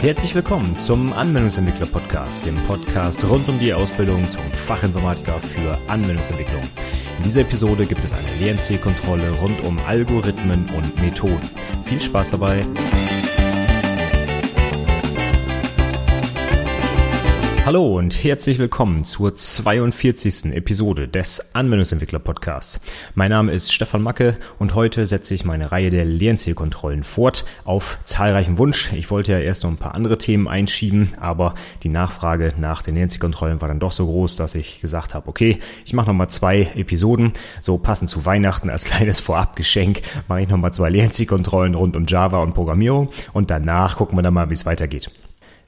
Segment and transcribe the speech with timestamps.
[0.00, 6.62] Herzlich willkommen zum Anwendungsentwickler Podcast, dem Podcast rund um die Ausbildung zum Fachinformatiker für Anwendungsentwicklung.
[7.16, 11.40] In dieser Episode gibt es eine Lernzielkontrolle rund um Algorithmen und Methoden.
[11.84, 12.62] Viel Spaß dabei!
[17.66, 20.54] Hallo und herzlich willkommen zur 42.
[20.54, 22.80] Episode des Anwendungsentwickler Podcasts.
[23.16, 27.98] Mein Name ist Stefan Macke und heute setze ich meine Reihe der Lernzielkontrollen fort auf
[28.04, 28.92] zahlreichen Wunsch.
[28.92, 32.94] Ich wollte ja erst noch ein paar andere Themen einschieben, aber die Nachfrage nach den
[32.94, 36.68] Lernzielkontrollen war dann doch so groß, dass ich gesagt habe, okay, ich mache nochmal zwei
[36.76, 42.06] Episoden, so passend zu Weihnachten als kleines Vorabgeschenk mache ich nochmal zwei Lernzielkontrollen rund um
[42.06, 45.10] Java und Programmierung und danach gucken wir dann mal, wie es weitergeht.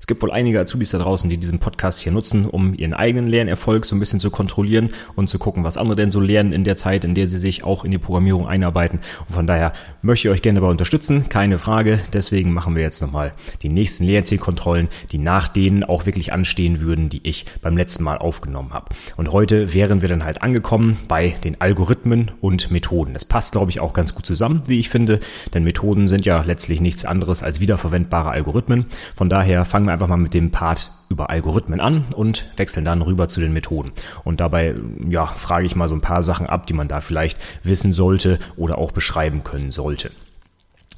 [0.01, 3.29] Es gibt wohl einige Azubis da draußen, die diesen Podcast hier nutzen, um ihren eigenen
[3.29, 6.65] Lernerfolg so ein bisschen zu kontrollieren und zu gucken, was andere denn so lernen in
[6.65, 9.01] der Zeit, in der sie sich auch in die Programmierung einarbeiten.
[9.29, 11.99] Und von daher möchte ich euch gerne dabei unterstützen, keine Frage.
[12.13, 17.09] Deswegen machen wir jetzt nochmal die nächsten Lernzielkontrollen, die nach denen auch wirklich anstehen würden,
[17.09, 18.95] die ich beim letzten Mal aufgenommen habe.
[19.17, 23.15] Und heute wären wir dann halt angekommen bei den Algorithmen und Methoden.
[23.15, 25.19] Das passt, glaube ich, auch ganz gut zusammen, wie ich finde,
[25.55, 28.87] denn Methoden sind ja letztlich nichts anderes als wiederverwendbare Algorithmen.
[29.17, 33.03] Von daher fangen wir einfach mal mit dem Part über Algorithmen an und wechseln dann
[33.03, 33.93] rüber zu den Methoden.
[34.25, 34.75] Und dabei,
[35.09, 38.39] ja, frage ich mal so ein paar Sachen ab, die man da vielleicht wissen sollte
[38.57, 40.11] oder auch beschreiben können sollte.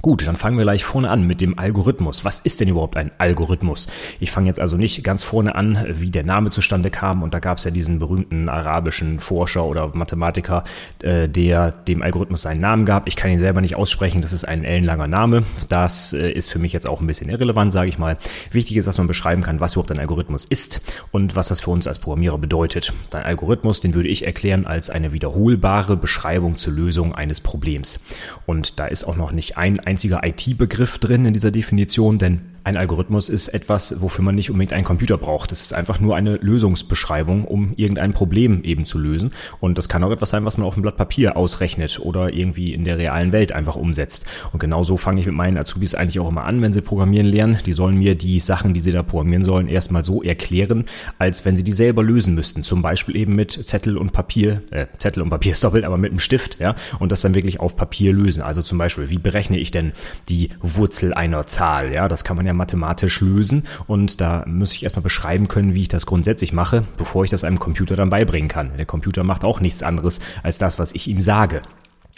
[0.03, 2.25] Gut, dann fangen wir gleich vorne an mit dem Algorithmus.
[2.25, 3.87] Was ist denn überhaupt ein Algorithmus?
[4.19, 7.23] Ich fange jetzt also nicht ganz vorne an, wie der Name zustande kam.
[7.23, 10.65] Und da gab es ja diesen berühmten arabischen Forscher oder Mathematiker,
[11.03, 13.07] äh, der dem Algorithmus seinen Namen gab.
[13.07, 15.45] Ich kann ihn selber nicht aussprechen, das ist ein ellenlanger Name.
[15.69, 18.17] Das äh, ist für mich jetzt auch ein bisschen irrelevant, sage ich mal.
[18.53, 21.73] Wichtig ist, dass man beschreiben kann, was überhaupt ein Algorithmus ist und was das für
[21.73, 22.95] uns als Programmierer bedeutet.
[23.13, 28.01] Ein Algorithmus, den würde ich erklären als eine wiederholbare Beschreibung zur Lösung eines Problems.
[28.47, 32.77] Und da ist auch noch nicht ein einziger IT-Begriff drin in dieser Definition, denn ein
[32.77, 35.51] Algorithmus ist etwas, wofür man nicht unbedingt einen Computer braucht.
[35.51, 39.33] Das ist einfach nur eine Lösungsbeschreibung, um irgendein Problem eben zu lösen.
[39.61, 42.73] Und das kann auch etwas sein, was man auf einem Blatt Papier ausrechnet oder irgendwie
[42.75, 44.27] in der realen Welt einfach umsetzt.
[44.53, 47.59] Und genauso fange ich mit meinen Azubis eigentlich auch immer an, wenn sie programmieren lernen.
[47.65, 50.85] Die sollen mir die Sachen, die sie da programmieren sollen, erstmal so erklären,
[51.19, 52.63] als wenn sie die selber lösen müssten.
[52.63, 56.11] Zum Beispiel eben mit Zettel und Papier, äh, Zettel und Papier ist doppelt, aber mit
[56.11, 58.43] einem Stift, ja, und das dann wirklich auf Papier lösen.
[58.43, 59.93] Also zum Beispiel, wie berechne ich denn
[60.29, 61.93] die Wurzel einer Zahl?
[61.93, 65.83] Ja, das kann man ja mathematisch lösen und da muss ich erstmal beschreiben können, wie
[65.83, 68.77] ich das grundsätzlich mache, bevor ich das einem Computer dann beibringen kann.
[68.77, 71.63] Der Computer macht auch nichts anderes als das, was ich ihm sage.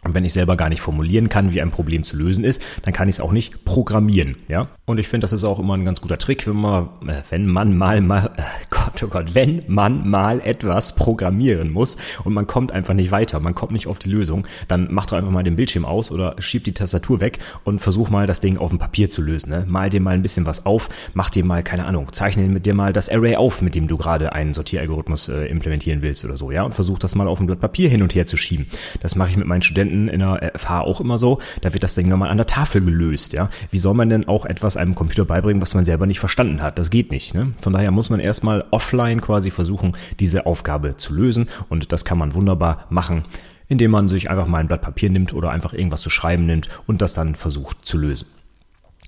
[0.05, 2.93] Und wenn ich selber gar nicht formulieren kann, wie ein Problem zu lösen ist, dann
[2.93, 4.69] kann ich es auch nicht programmieren, ja.
[4.85, 7.47] Und ich finde, das ist auch immer ein ganz guter Trick, wenn man, äh, wenn
[7.47, 12.49] man mal, mal, äh, Gott, oh Gott, wenn man mal etwas programmieren muss und man
[12.49, 15.45] kommt einfach nicht weiter, man kommt nicht auf die Lösung, dann mach doch einfach mal
[15.45, 18.81] den Bildschirm aus oder schieb die Tastatur weg und versuch mal das Ding auf dem
[18.81, 19.65] Papier zu lösen, ne?
[19.69, 22.75] Mal dir mal ein bisschen was auf, mach dir mal, keine Ahnung, zeichne mit dir
[22.75, 26.51] mal das Array auf, mit dem du gerade einen Sortieralgorithmus äh, implementieren willst oder so,
[26.51, 26.65] ja.
[26.65, 28.67] Und versuch das mal auf dem Blatt Papier hin und her zu schieben.
[29.01, 31.82] Das mache ich mit meinen Studenten Studenten in der FH auch immer so, da wird
[31.82, 33.50] das Ding nochmal an der Tafel gelöst, ja.
[33.70, 36.78] Wie soll man denn auch etwas einem Computer beibringen, was man selber nicht verstanden hat?
[36.78, 37.53] Das geht nicht, ne?
[37.60, 42.19] Von daher muss man erstmal offline quasi versuchen, diese Aufgabe zu lösen und das kann
[42.19, 43.25] man wunderbar machen,
[43.69, 46.69] indem man sich einfach mal ein Blatt Papier nimmt oder einfach irgendwas zu schreiben nimmt
[46.86, 48.26] und das dann versucht zu lösen.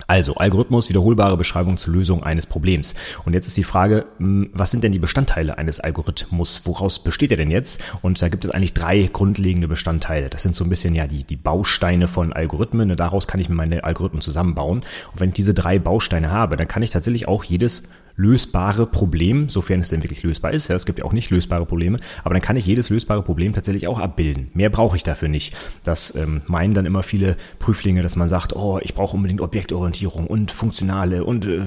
[0.07, 2.95] Also Algorithmus, wiederholbare Beschreibung zur Lösung eines Problems.
[3.25, 6.63] Und jetzt ist die Frage, hm, was sind denn die Bestandteile eines Algorithmus?
[6.65, 7.83] Woraus besteht er denn jetzt?
[8.03, 10.31] Und da gibt es eigentlich drei grundlegende Bestandteile.
[10.31, 12.97] Das sind so ein bisschen ja die, die Bausteine von Algorithmen.
[12.97, 14.81] Daraus kann ich mir meine Algorithmen zusammenbauen.
[15.13, 17.85] Und wenn ich diese drei Bausteine habe, dann kann ich tatsächlich auch jedes
[18.17, 20.69] lösbare Problem, sofern es denn wirklich lösbar ist.
[20.69, 23.53] Ja, es gibt ja auch nicht lösbare Probleme, aber dann kann ich jedes lösbare Problem
[23.53, 24.51] tatsächlich auch abbilden.
[24.55, 25.55] Mehr brauche ich dafür nicht.
[25.83, 30.27] Das ähm, meinen dann immer viele Prüflinge, dass man sagt, oh, ich brauche unbedingt Objektorientierung
[30.27, 31.61] und funktionale und äh,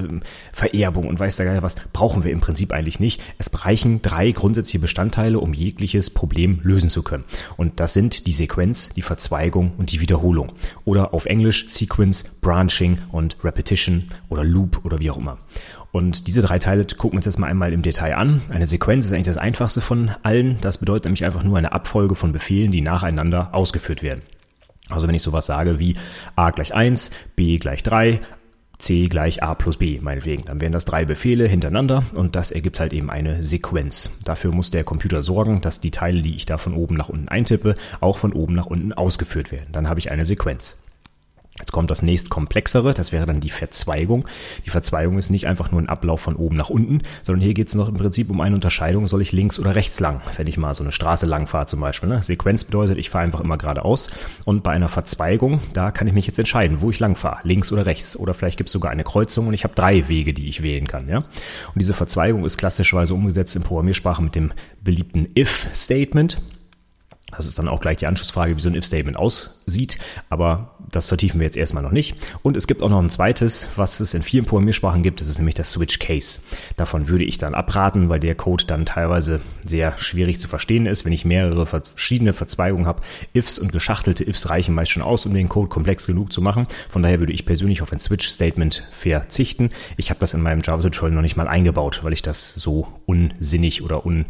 [0.53, 1.75] Vererbung und weiß der Geil was.
[1.93, 3.21] Brauchen wir im Prinzip eigentlich nicht.
[3.37, 7.25] Es reichen drei grundsätzliche Bestandteile, um jegliches Problem lösen zu können.
[7.57, 10.53] Und das sind die Sequenz, die Verzweigung und die Wiederholung.
[10.85, 15.37] Oder auf Englisch Sequence, Branching und Repetition oder Loop oder wie auch immer.
[15.91, 18.41] Und diese drei Teile gucken wir uns jetzt mal einmal im Detail an.
[18.49, 20.57] Eine Sequenz ist eigentlich das einfachste von allen.
[20.61, 24.21] Das bedeutet nämlich einfach nur eine Abfolge von Befehlen, die nacheinander ausgeführt werden.
[24.89, 25.95] Also wenn ich sowas sage wie
[26.35, 28.19] a gleich 1, b gleich 3,
[28.77, 30.45] c gleich a plus b, meinetwegen.
[30.45, 34.11] Dann wären das drei Befehle hintereinander und das ergibt halt eben eine Sequenz.
[34.23, 37.27] Dafür muss der Computer sorgen, dass die Teile, die ich da von oben nach unten
[37.27, 39.71] eintippe, auch von oben nach unten ausgeführt werden.
[39.71, 40.77] Dann habe ich eine Sequenz.
[41.59, 44.27] Jetzt kommt das nächst komplexere, das wäre dann die Verzweigung.
[44.65, 47.67] Die Verzweigung ist nicht einfach nur ein Ablauf von oben nach unten, sondern hier geht
[47.67, 50.57] es noch im Prinzip um eine Unterscheidung, soll ich links oder rechts lang, wenn ich
[50.57, 52.09] mal so eine Straße lang fahre zum Beispiel.
[52.09, 52.21] Ne?
[52.21, 54.11] Sequenz bedeutet, ich fahre einfach immer geradeaus
[54.45, 57.71] und bei einer Verzweigung, da kann ich mich jetzt entscheiden, wo ich lang fahre, links
[57.71, 58.17] oder rechts.
[58.17, 60.87] Oder vielleicht gibt es sogar eine Kreuzung und ich habe drei Wege, die ich wählen
[60.87, 61.09] kann.
[61.09, 61.17] Ja?
[61.17, 61.25] Und
[61.75, 64.51] diese Verzweigung ist klassischerweise umgesetzt in Programmiersprache mit dem
[64.83, 66.39] beliebten If-Statement.
[67.31, 69.97] Das ist dann auch gleich die Anschlussfrage, wie so ein If-Statement aussieht,
[70.29, 72.15] aber das vertiefen wir jetzt erstmal noch nicht.
[72.41, 75.37] Und es gibt auch noch ein zweites, was es in vielen Programmiersprachen gibt, das ist
[75.37, 76.39] nämlich das Switch Case.
[76.77, 81.03] Davon würde ich dann abraten, weil der Code dann teilweise sehr schwierig zu verstehen ist,
[81.03, 83.01] wenn ich mehrere verschiedene Verzweigungen habe.
[83.33, 86.65] Ifs und geschachtelte Ifs reichen meist schon aus, um den Code komplex genug zu machen.
[86.87, 89.71] Von daher würde ich persönlich auf ein Switch-Statement verzichten.
[89.97, 93.83] Ich habe das in meinem Java-Tutorial noch nicht mal eingebaut, weil ich das so unsinnig
[93.83, 94.27] oder un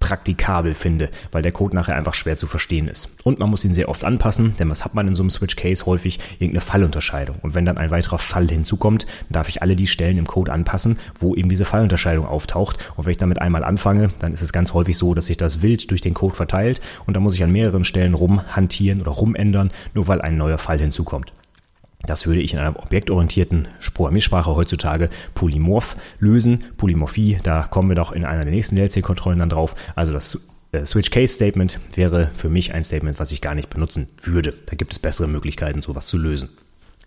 [0.00, 3.10] praktikabel finde, weil der Code nachher einfach schwer zu verstehen ist.
[3.24, 5.56] Und man muss ihn sehr oft anpassen, denn was hat man in so einem Switch
[5.56, 6.18] Case häufig?
[6.38, 7.36] Irgendeine Fallunterscheidung.
[7.42, 10.98] Und wenn dann ein weiterer Fall hinzukommt, darf ich alle die Stellen im Code anpassen,
[11.18, 12.78] wo eben diese Fallunterscheidung auftaucht.
[12.96, 15.62] Und wenn ich damit einmal anfange, dann ist es ganz häufig so, dass sich das
[15.62, 19.70] wild durch den Code verteilt und dann muss ich an mehreren Stellen rumhantieren oder rumändern,
[19.94, 21.32] nur weil ein neuer Fall hinzukommt.
[22.08, 26.64] Das würde ich in einer objektorientierten Programmiersprache heutzutage polymorph lösen.
[26.76, 29.74] Polymorphie, da kommen wir doch in einer der nächsten DLC-Kontrollen dann drauf.
[29.94, 33.70] Also das äh, Switch Case Statement wäre für mich ein Statement, was ich gar nicht
[33.70, 34.54] benutzen würde.
[34.66, 36.50] Da gibt es bessere Möglichkeiten, sowas zu lösen.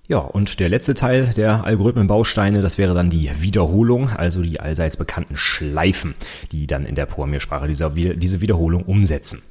[0.08, 4.98] Ja, und der letzte Teil der Algorithmenbausteine, das wäre dann die Wiederholung, also die allseits
[4.98, 6.16] bekannten Schleifen,
[6.52, 9.42] die dann in der Programmiersprache dieser, diese Wiederholung umsetzen.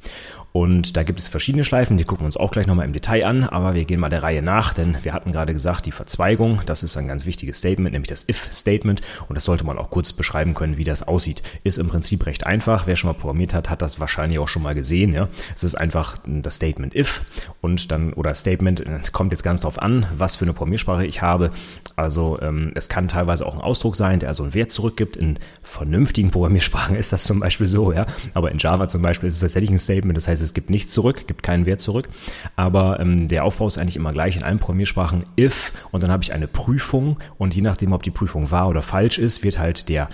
[0.52, 3.25] Und da gibt es verschiedene Schleifen, die gucken wir uns auch gleich nochmal im Detail
[3.25, 6.62] an, aber wir gehen mal der Reihe nach, denn wir hatten gerade gesagt, die Verzweigung,
[6.67, 10.12] das ist ein ganz wichtiges Statement, nämlich das If-Statement und das sollte man auch kurz
[10.12, 11.43] beschreiben können, wie das aussieht.
[11.62, 14.62] Ist im Prinzip recht einfach, wer schon mal programmiert hat, hat das wahrscheinlich auch schon
[14.62, 15.29] mal gesehen, ja.
[15.55, 17.23] Es ist einfach das Statement If
[17.61, 21.50] und dann, oder Statement, kommt jetzt ganz drauf an, was für eine Programmiersprache ich habe.
[21.97, 25.17] Also ähm, es kann teilweise auch ein Ausdruck sein, der also einen Wert zurückgibt.
[25.17, 28.06] In vernünftigen Programmiersprachen ist das zum Beispiel so, ja.
[28.35, 30.70] Aber in Java zum Beispiel ist es tatsächlich ein Statement, das heißt, heißt, es gibt
[30.70, 32.08] nichts zurück, gibt keinen Wert zurück.
[32.56, 36.22] Aber ähm, der Aufbau ist eigentlich immer gleich in allen Programmiersprachen if und dann habe
[36.22, 39.88] ich eine Prüfung und je nachdem, ob die Prüfung wahr oder falsch ist, wird halt
[39.88, 40.08] der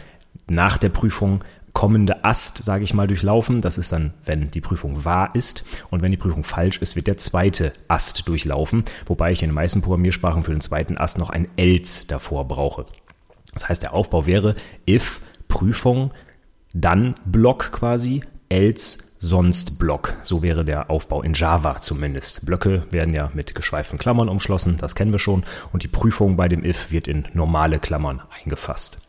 [0.48, 1.42] nach der Prüfung
[1.76, 3.60] kommende Ast, sage ich mal, durchlaufen.
[3.60, 5.62] Das ist dann, wenn die Prüfung wahr ist.
[5.90, 8.84] Und wenn die Prüfung falsch ist, wird der zweite Ast durchlaufen.
[9.04, 12.86] Wobei ich in den meisten Programmiersprachen für den zweiten Ast noch ein else davor brauche.
[13.52, 14.54] Das heißt, der Aufbau wäre
[14.88, 16.12] if Prüfung,
[16.72, 20.14] dann Block quasi, else sonst Block.
[20.22, 22.46] So wäre der Aufbau in Java zumindest.
[22.46, 25.44] Blöcke werden ja mit geschweiften Klammern umschlossen, das kennen wir schon.
[25.72, 29.00] Und die Prüfung bei dem if wird in normale Klammern eingefasst.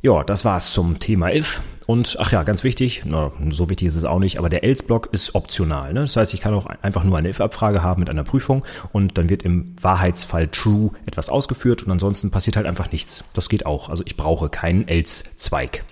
[0.00, 1.60] Ja, das war's zum Thema if.
[1.88, 5.08] Und ach ja, ganz wichtig, na, so wichtig ist es auch nicht, aber der else-Block
[5.10, 5.92] ist optional.
[5.92, 6.02] Ne?
[6.02, 9.28] Das heißt, ich kann auch einfach nur eine if-Abfrage haben mit einer Prüfung und dann
[9.28, 13.24] wird im Wahrheitsfall true etwas ausgeführt und ansonsten passiert halt einfach nichts.
[13.32, 13.88] Das geht auch.
[13.88, 15.82] Also ich brauche keinen else-Zweig.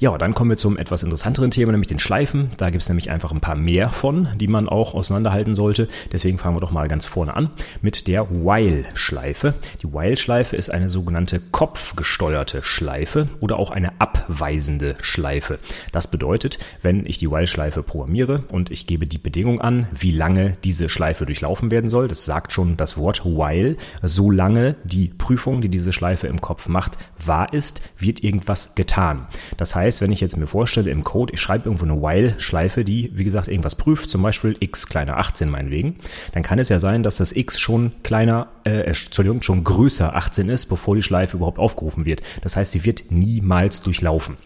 [0.00, 2.48] Ja, dann kommen wir zum etwas interessanteren Thema, nämlich den Schleifen.
[2.56, 5.88] Da gibt es nämlich einfach ein paar mehr von, die man auch auseinanderhalten sollte.
[6.10, 7.50] Deswegen fangen wir doch mal ganz vorne an
[7.82, 9.52] mit der While-Schleife.
[9.82, 15.58] Die While-Schleife ist eine sogenannte kopfgesteuerte Schleife oder auch eine abweisende Schleife.
[15.92, 20.56] Das bedeutet, wenn ich die While-Schleife programmiere und ich gebe die Bedingung an, wie lange
[20.64, 25.68] diese Schleife durchlaufen werden soll, das sagt schon das Wort While, solange die Prüfung, die
[25.68, 29.26] diese Schleife im Kopf macht, wahr ist, wird irgendwas getan.
[29.58, 32.84] Das heißt, heißt, wenn ich jetzt mir vorstelle im Code, ich schreibe irgendwo eine While-Schleife,
[32.84, 35.96] die, wie gesagt, irgendwas prüft, zum Beispiel x kleiner 18 meinetwegen,
[36.32, 40.48] dann kann es ja sein, dass das x schon kleiner, äh, Entschuldigung, schon größer 18
[40.48, 42.22] ist, bevor die Schleife überhaupt aufgerufen wird.
[42.42, 44.36] Das heißt, sie wird niemals durchlaufen.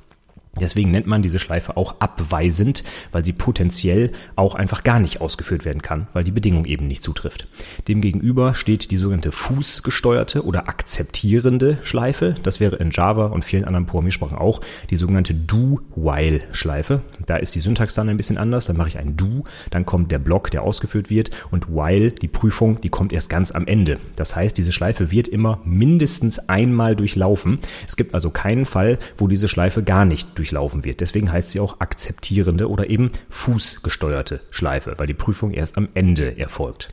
[0.60, 5.64] Deswegen nennt man diese Schleife auch abweisend, weil sie potenziell auch einfach gar nicht ausgeführt
[5.64, 7.48] werden kann, weil die Bedingung eben nicht zutrifft.
[7.88, 12.34] Demgegenüber steht die sogenannte fußgesteuerte oder akzeptierende Schleife.
[12.42, 17.02] Das wäre in Java und vielen anderen Programmiersprachen auch die sogenannte Do-While-Schleife.
[17.26, 18.66] Da ist die Syntax dann ein bisschen anders.
[18.66, 22.28] Dann mache ich ein Do, dann kommt der Block, der ausgeführt wird und While, die
[22.28, 23.98] Prüfung, die kommt erst ganz am Ende.
[24.16, 27.58] Das heißt, diese Schleife wird immer mindestens einmal durchlaufen.
[27.86, 31.00] Es gibt also keinen Fall, wo diese Schleife gar nicht durchlaufen wird.
[31.00, 36.38] Deswegen heißt sie auch akzeptierende oder eben fußgesteuerte Schleife, weil die Prüfung erst am Ende
[36.38, 36.90] erfolgt.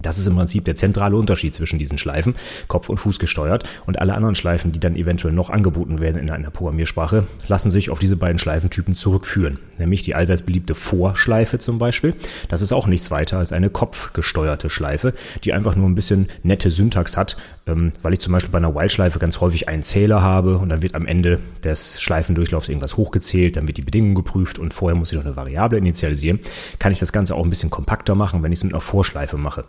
[0.00, 2.34] Das ist im Prinzip der zentrale Unterschied zwischen diesen Schleifen,
[2.68, 3.64] Kopf und Fuß gesteuert.
[3.86, 7.90] Und alle anderen Schleifen, die dann eventuell noch angeboten werden in einer Programmiersprache, lassen sich
[7.90, 9.58] auf diese beiden Schleifentypen zurückführen.
[9.78, 12.14] Nämlich die allseits beliebte Vorschleife zum Beispiel.
[12.48, 16.70] Das ist auch nichts weiter als eine kopfgesteuerte Schleife, die einfach nur ein bisschen nette
[16.70, 17.36] Syntax hat,
[17.66, 20.82] ähm, weil ich zum Beispiel bei einer While-Schleife ganz häufig einen Zähler habe und dann
[20.82, 25.10] wird am Ende des Schleifendurchlaufs irgendwas hochgezählt, dann wird die Bedingung geprüft und vorher muss
[25.10, 26.40] ich noch eine Variable initialisieren.
[26.78, 29.36] Kann ich das Ganze auch ein bisschen kompakter machen, wenn ich es mit einer Vorschleife
[29.36, 29.64] mache.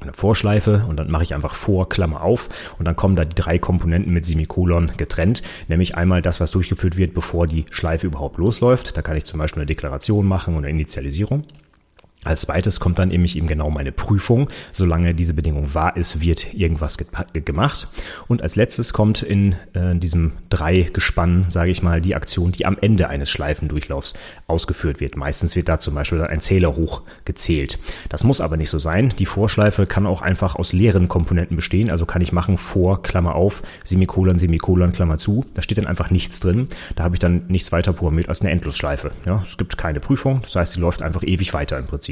[0.00, 3.34] Eine Vorschleife und dann mache ich einfach vor, Klammer auf und dann kommen da die
[3.34, 8.38] drei Komponenten mit Semikolon getrennt, nämlich einmal das, was durchgeführt wird, bevor die Schleife überhaupt
[8.38, 8.96] losläuft.
[8.96, 11.44] Da kann ich zum Beispiel eine Deklaration machen oder Initialisierung.
[12.22, 14.50] Als zweites kommt dann nämlich eben genau meine Prüfung.
[14.72, 17.88] Solange diese Bedingung wahr ist, wird irgendwas ge gemacht.
[18.28, 22.66] Und als letztes kommt in äh, diesem drei Gespann, sage ich mal, die Aktion, die
[22.66, 24.14] am Ende eines Schleifendurchlaufs
[24.46, 25.16] ausgeführt wird.
[25.16, 27.78] Meistens wird da zum Beispiel ein Zähler hochgezählt.
[28.10, 29.14] Das muss aber nicht so sein.
[29.18, 31.90] Die Vorschleife kann auch einfach aus leeren Komponenten bestehen.
[31.90, 35.46] Also kann ich machen vor, Klammer auf, Semikolon, Semikolon, Klammer zu.
[35.54, 36.68] Da steht dann einfach nichts drin.
[36.96, 39.12] Da habe ich dann nichts weiter programmiert als eine Endlosschleife.
[39.24, 40.42] Ja, es gibt keine Prüfung.
[40.42, 42.09] Das heißt, sie läuft einfach ewig weiter im Prinzip.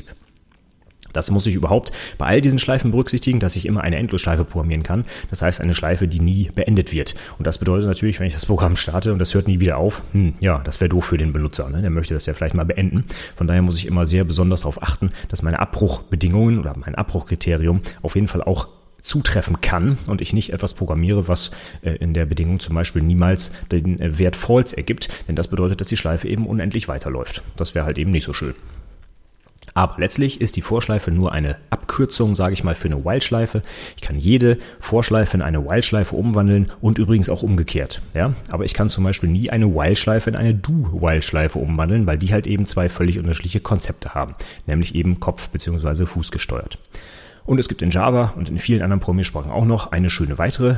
[1.12, 4.82] Das muss ich überhaupt bei all diesen Schleifen berücksichtigen, dass ich immer eine Endlosschleife programmieren
[4.82, 5.04] kann.
[5.30, 7.14] Das heißt, eine Schleife, die nie beendet wird.
[7.38, 10.02] Und das bedeutet natürlich, wenn ich das Programm starte und das hört nie wieder auf,
[10.12, 11.68] hm, ja, das wäre doof für den Benutzer.
[11.70, 11.80] Ne?
[11.80, 13.04] Der möchte das ja vielleicht mal beenden.
[13.36, 17.80] Von daher muss ich immer sehr besonders darauf achten, dass meine Abbruchbedingungen oder mein Abbruchkriterium
[18.02, 18.68] auf jeden Fall auch
[19.00, 21.50] zutreffen kann und ich nicht etwas programmiere, was
[21.82, 25.80] äh, in der Bedingung zum Beispiel niemals den äh, Wert false ergibt, denn das bedeutet,
[25.80, 27.42] dass die Schleife eben unendlich weiterläuft.
[27.56, 28.54] Das wäre halt eben nicht so schön.
[29.74, 33.62] Aber letztlich ist die Vorschleife nur eine Abkürzung, sage ich mal, für eine While-Schleife.
[33.96, 38.02] Ich kann jede Vorschleife in eine While-Schleife umwandeln und übrigens auch umgekehrt.
[38.14, 38.34] Ja?
[38.50, 42.46] Aber ich kann zum Beispiel nie eine While-Schleife in eine Do-While-Schleife umwandeln, weil die halt
[42.46, 44.34] eben zwei völlig unterschiedliche Konzepte haben,
[44.66, 46.06] nämlich eben Kopf- bzw.
[46.06, 46.78] Fuß gesteuert.
[47.44, 50.76] Und es gibt in Java und in vielen anderen Programmiersprachen auch noch eine schöne weitere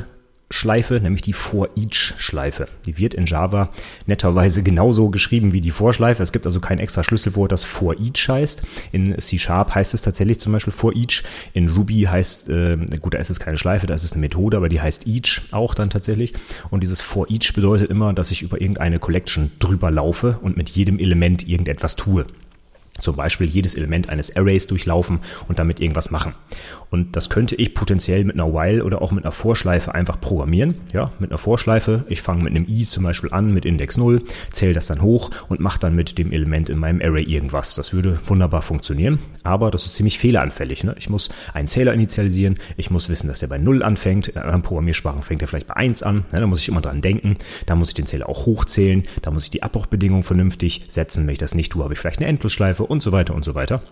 [0.53, 2.67] Schleife, nämlich die For-Each-Schleife.
[2.85, 3.71] Die wird in Java
[4.07, 6.23] netterweise genauso geschrieben wie die Vorschleife.
[6.23, 8.63] Es gibt also kein extra Schlüsselwort, das For-Each heißt.
[8.91, 11.23] In C-Sharp heißt es tatsächlich zum Beispiel For-Each.
[11.53, 14.57] In Ruby heißt, äh, gut, da ist es keine Schleife, da ist es eine Methode,
[14.57, 16.35] aber die heißt Each auch dann tatsächlich.
[16.71, 20.99] Und dieses For-Each bedeutet immer, dass ich über irgendeine Collection drüber laufe und mit jedem
[20.99, 22.27] Element irgendetwas tue
[22.99, 26.35] zum Beispiel jedes Element eines Arrays durchlaufen und damit irgendwas machen.
[26.91, 30.75] Und das könnte ich potenziell mit einer While oder auch mit einer Vorschleife einfach programmieren.
[30.93, 32.05] Ja, mit einer Vorschleife.
[32.09, 35.31] Ich fange mit einem i zum Beispiel an mit Index 0, zähle das dann hoch
[35.49, 37.75] und mache dann mit dem Element in meinem Array irgendwas.
[37.75, 40.83] Das würde wunderbar funktionieren, aber das ist ziemlich fehleranfällig.
[40.85, 40.97] Ne?
[40.99, 44.29] Ich muss einen Zähler initialisieren, ich muss wissen, dass der bei 0 anfängt.
[44.29, 46.25] In anderen Programmiersprachen fängt er vielleicht bei 1 an.
[46.33, 46.41] Ne?
[46.41, 47.37] Da muss ich immer dran denken.
[47.67, 49.05] Da muss ich den Zähler auch hochzählen.
[49.23, 51.27] Da muss ich die Abbruchbedingungen vernünftig setzen.
[51.27, 53.55] Wenn ich das nicht tue, habe ich vielleicht eine Endlosschleife und so weiter und so
[53.55, 53.83] weiter.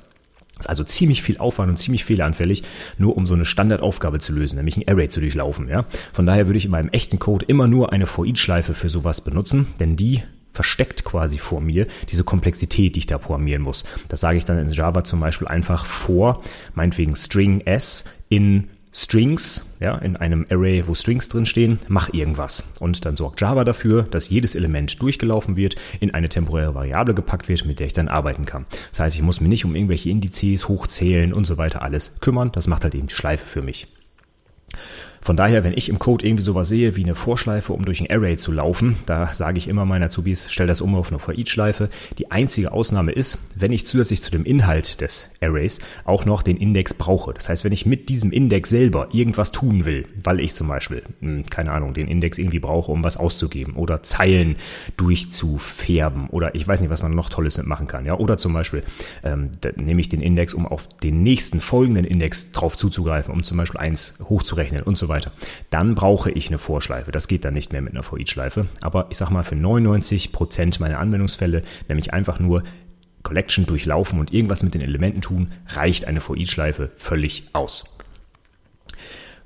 [0.57, 2.64] Das ist also ziemlich viel Aufwand und ziemlich fehleranfällig,
[2.99, 5.68] nur um so eine Standardaufgabe zu lösen, nämlich ein Array zu durchlaufen.
[5.68, 5.85] Ja?
[6.12, 9.68] Von daher würde ich in meinem echten Code immer nur eine For-Each-Schleife für sowas benutzen,
[9.78, 13.85] denn die versteckt quasi vor mir diese Komplexität, die ich da programmieren muss.
[14.09, 16.42] Das sage ich dann in Java zum Beispiel einfach vor,
[16.75, 22.64] meinetwegen String S in Strings, ja, in einem Array, wo Strings drinstehen, mach irgendwas.
[22.80, 27.49] Und dann sorgt Java dafür, dass jedes Element durchgelaufen wird, in eine temporäre Variable gepackt
[27.49, 28.66] wird, mit der ich dann arbeiten kann.
[28.90, 32.50] Das heißt, ich muss mich nicht um irgendwelche Indizes hochzählen und so weiter alles kümmern.
[32.52, 33.88] Das macht halt eben die Schleife für mich.
[35.28, 38.11] Von daher, wenn ich im Code irgendwie sowas sehe wie eine Vorschleife, um durch ein
[38.11, 41.90] Array zu laufen, da sage ich immer meinen Azubis, stell das um auf eine For-Each-Schleife.
[42.16, 46.56] Die einzige Ausnahme ist, wenn ich zusätzlich zu dem Inhalt des Arrays auch noch den
[46.56, 47.35] Index brauche.
[47.35, 51.02] Das heißt, wenn ich mit diesem Index selber irgendwas tun will, weil ich zum Beispiel,
[51.20, 54.56] hm, keine Ahnung, den Index irgendwie brauche, um was auszugeben oder Zeilen
[54.97, 58.06] durchzufärben oder ich weiß nicht, was man noch Tolles mitmachen kann.
[58.06, 58.82] Ja, oder zum Beispiel
[59.23, 63.58] ähm, nehme ich den Index, um auf den nächsten folgenden Index drauf zuzugreifen, um zum
[63.58, 65.17] Beispiel eins hochzurechnen und so weiter.
[65.70, 67.12] Dann brauche ich eine Vorschleife.
[67.12, 68.66] Das geht dann nicht mehr mit einer For-Each-Schleife.
[68.80, 72.62] Aber ich sag mal, für 99 Prozent meiner Anwendungsfälle, nämlich einfach nur
[73.22, 77.84] Collection durchlaufen und irgendwas mit den Elementen tun, reicht eine For-Each-Schleife völlig aus.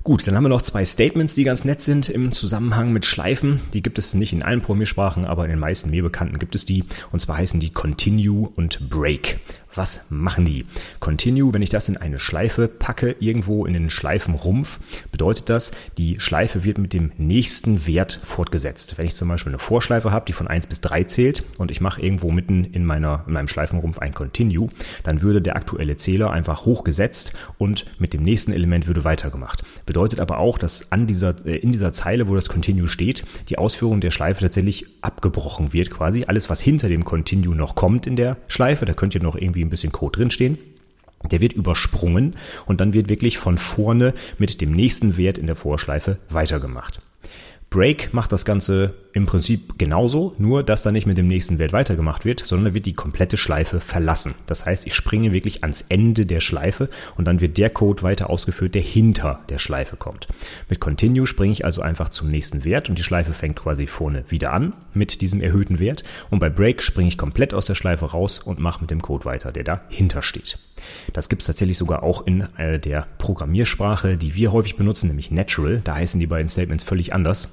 [0.03, 3.61] Gut, dann haben wir noch zwei Statements, die ganz nett sind im Zusammenhang mit Schleifen.
[3.71, 6.65] Die gibt es nicht in allen Programmiersprachen, aber in den meisten mir bekannten gibt es
[6.65, 6.83] die.
[7.13, 9.39] Und zwar heißen die Continue und Break.
[9.75, 10.65] Was machen die?
[10.99, 14.79] Continue, wenn ich das in eine Schleife packe, irgendwo in den Schleifenrumpf,
[15.11, 18.97] bedeutet das, die Schleife wird mit dem nächsten Wert fortgesetzt.
[18.97, 21.81] Wenn ich zum Beispiel eine Vorschleife habe, die von 1 bis 3 zählt und ich
[21.81, 24.69] mache irgendwo mitten in, meiner, in meinem Schleifenrumpf ein Continue,
[25.01, 29.63] dann würde der aktuelle Zähler einfach hochgesetzt und mit dem nächsten Element würde weitergemacht.
[29.87, 33.57] Bedeutet aber auch, dass an dieser, äh, in dieser Zeile, wo das Continue steht, die
[33.57, 36.25] Ausführung der Schleife tatsächlich abgebrochen wird quasi.
[36.25, 39.62] Alles, was hinter dem Continue noch kommt in der Schleife, da könnt ihr noch irgendwie
[39.63, 40.57] ein bisschen Code drinstehen.
[41.31, 45.55] Der wird übersprungen und dann wird wirklich von vorne mit dem nächsten Wert in der
[45.55, 46.99] Vorschleife weitergemacht.
[47.69, 51.71] Break macht das Ganze im Prinzip genauso, nur dass da nicht mit dem nächsten Wert
[51.71, 54.33] weitergemacht wird, sondern da wird die komplette Schleife verlassen.
[54.47, 58.29] Das heißt, ich springe wirklich ans Ende der Schleife und dann wird der Code weiter
[58.29, 60.27] ausgeführt, der hinter der Schleife kommt.
[60.67, 64.25] Mit Continue springe ich also einfach zum nächsten Wert und die Schleife fängt quasi vorne
[64.29, 68.05] wieder an mit diesem erhöhten Wert und bei Break springe ich komplett aus der Schleife
[68.05, 70.57] raus und mache mit dem Code weiter, der dahinter steht.
[71.13, 75.31] Das gibt es tatsächlich sogar auch in äh, der Programmiersprache, die wir häufig benutzen, nämlich
[75.31, 75.81] Natural.
[75.83, 77.49] Da heißen die beiden Statements völlig anders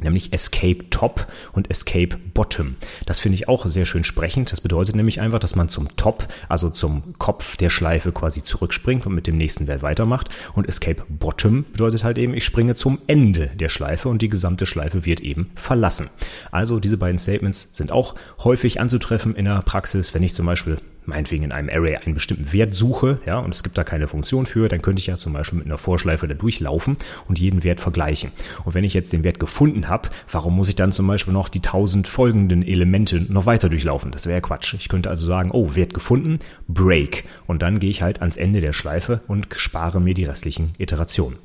[0.00, 2.76] nämlich Escape Top und Escape Bottom.
[3.06, 4.52] Das finde ich auch sehr schön sprechend.
[4.52, 9.06] Das bedeutet nämlich einfach, dass man zum Top, also zum Kopf der Schleife quasi zurückspringt
[9.06, 10.28] und mit dem nächsten Wert weitermacht.
[10.54, 14.66] Und Escape Bottom bedeutet halt eben, ich springe zum Ende der Schleife und die gesamte
[14.66, 16.10] Schleife wird eben verlassen.
[16.50, 18.14] Also diese beiden Statements sind auch
[18.44, 20.78] häufig anzutreffen in der Praxis, wenn ich zum Beispiel
[21.08, 24.46] meinetwegen in einem Array einen bestimmten Wert suche, ja, und es gibt da keine Funktion
[24.46, 26.96] für, dann könnte ich ja zum Beispiel mit einer Vorschleife da durchlaufen
[27.26, 28.30] und jeden Wert vergleichen.
[28.64, 31.48] Und wenn ich jetzt den Wert gefunden habe, warum muss ich dann zum Beispiel noch
[31.48, 34.10] die tausend folgenden Elemente noch weiter durchlaufen?
[34.10, 34.74] Das wäre ja Quatsch.
[34.74, 36.38] Ich könnte also sagen, oh, Wert gefunden,
[36.68, 37.24] Break.
[37.46, 41.38] Und dann gehe ich halt ans Ende der Schleife und spare mir die restlichen Iterationen.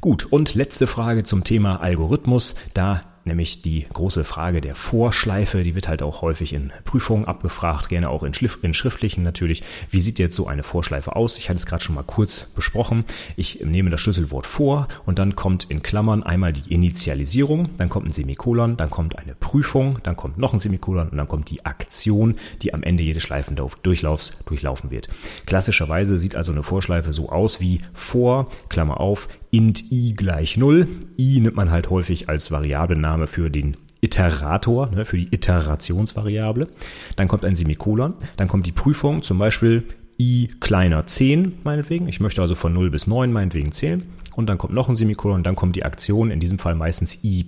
[0.00, 2.54] Gut, und letzte Frage zum Thema Algorithmus.
[2.74, 5.62] Da nämlich die große Frage der Vorschleife.
[5.62, 9.62] Die wird halt auch häufig in Prüfungen abgefragt, gerne auch in, Schliff, in schriftlichen natürlich.
[9.90, 11.38] Wie sieht jetzt so eine Vorschleife aus?
[11.38, 13.04] Ich hatte es gerade schon mal kurz besprochen.
[13.36, 18.06] Ich nehme das Schlüsselwort vor und dann kommt in Klammern einmal die Initialisierung, dann kommt
[18.06, 21.64] ein Semikolon, dann kommt eine Prüfung, dann kommt noch ein Semikolon und dann kommt die
[21.64, 25.08] Aktion, die am Ende jedes Schleifendurchlaufs durchlaufen wird.
[25.46, 30.88] Klassischerweise sieht also eine Vorschleife so aus wie vor, Klammer auf, int i gleich 0.
[31.16, 36.66] i nimmt man halt häufig als Variablename für den Iterator, ne, für die Iterationsvariable.
[37.14, 39.84] Dann kommt ein Semikolon, dann kommt die Prüfung, zum Beispiel
[40.20, 42.08] i kleiner 10, meinetwegen.
[42.08, 44.02] Ich möchte also von 0 bis 9 meinetwegen zählen.
[44.34, 47.44] Und dann kommt noch ein Semikolon, dann kommt die Aktion, in diesem Fall meistens i++,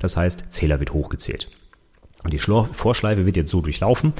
[0.00, 1.48] das heißt Zähler wird hochgezählt.
[2.24, 4.14] Und die Vorschleife wird jetzt so durchlaufen.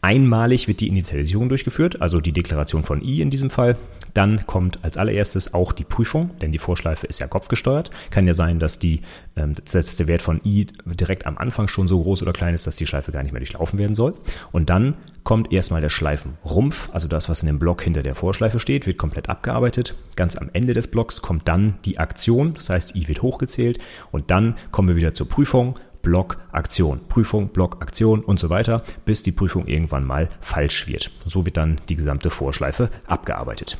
[0.00, 3.76] Einmalig wird die Initialisierung durchgeführt, also die Deklaration von i in diesem Fall.
[4.14, 7.90] Dann kommt als allererstes auch die Prüfung, denn die Vorschleife ist ja kopfgesteuert.
[8.10, 9.02] Kann ja sein, dass die,
[9.36, 12.66] ähm, dass der Wert von i direkt am Anfang schon so groß oder klein ist,
[12.66, 14.14] dass die Schleife gar nicht mehr durchlaufen werden soll.
[14.52, 18.58] Und dann kommt erstmal der Schleifenrumpf, also das, was in dem Block hinter der Vorschleife
[18.58, 19.94] steht, wird komplett abgearbeitet.
[20.16, 23.78] Ganz am Ende des Blocks kommt dann die Aktion, das heißt, i wird hochgezählt.
[24.10, 28.82] Und dann kommen wir wieder zur Prüfung Block, Aktion, Prüfung, Block, Aktion und so weiter,
[29.04, 31.10] bis die Prüfung irgendwann mal falsch wird.
[31.26, 33.76] So wird dann die gesamte Vorschleife abgearbeitet.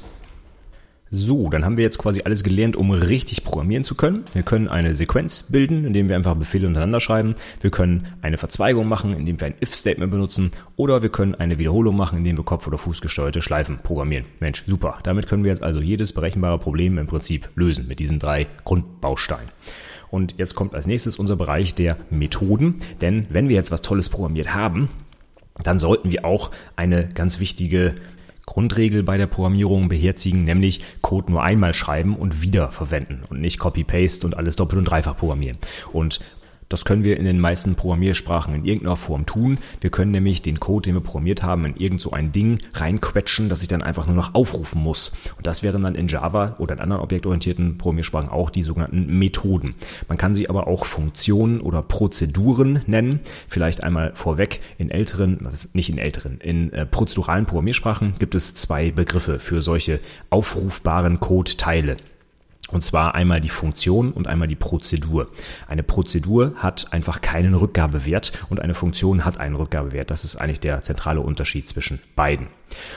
[1.12, 4.22] So, dann haben wir jetzt quasi alles gelernt, um richtig programmieren zu können.
[4.32, 7.34] Wir können eine Sequenz bilden, indem wir einfach Befehle untereinander schreiben.
[7.60, 10.52] Wir können eine Verzweigung machen, indem wir ein if-Statement benutzen.
[10.76, 14.25] Oder wir können eine Wiederholung machen, indem wir kopf- oder fußgesteuerte Schleifen programmieren.
[14.38, 15.00] Mensch, super.
[15.02, 19.49] Damit können wir jetzt also jedes berechenbare Problem im Prinzip lösen mit diesen drei Grundbausteinen.
[20.12, 22.76] Und jetzt kommt als nächstes unser Bereich der Methoden.
[23.00, 24.88] Denn wenn wir jetzt was Tolles programmiert haben,
[25.60, 27.96] dann sollten wir auch eine ganz wichtige
[28.50, 33.60] Grundregel bei der Programmierung beherzigen, nämlich Code nur einmal schreiben und wieder verwenden und nicht
[33.60, 35.56] Copy-Paste und alles doppelt und dreifach programmieren.
[35.93, 36.19] Und
[36.71, 39.59] das können wir in den meisten Programmiersprachen in irgendeiner Form tun.
[39.80, 43.49] Wir können nämlich den Code, den wir programmiert haben, in irgend so ein Ding reinquetschen,
[43.49, 45.13] das ich dann einfach nur noch aufrufen muss.
[45.37, 49.75] Und das wären dann in Java oder in anderen objektorientierten Programmiersprachen auch die sogenannten Methoden.
[50.09, 53.19] Man kann sie aber auch Funktionen oder Prozeduren nennen.
[53.49, 58.93] Vielleicht einmal vorweg, in älteren, nicht in älteren, in äh, prozeduralen Programmiersprachen gibt es zwei
[58.93, 59.99] Begriffe für solche
[60.30, 61.97] aufrufbaren Code-Teile.
[62.71, 65.28] Und zwar einmal die Funktion und einmal die Prozedur.
[65.67, 70.11] Eine Prozedur hat einfach keinen Rückgabewert und eine Funktion hat einen Rückgabewert.
[70.11, 72.49] Das ist eigentlich der zentrale Unterschied zwischen beiden.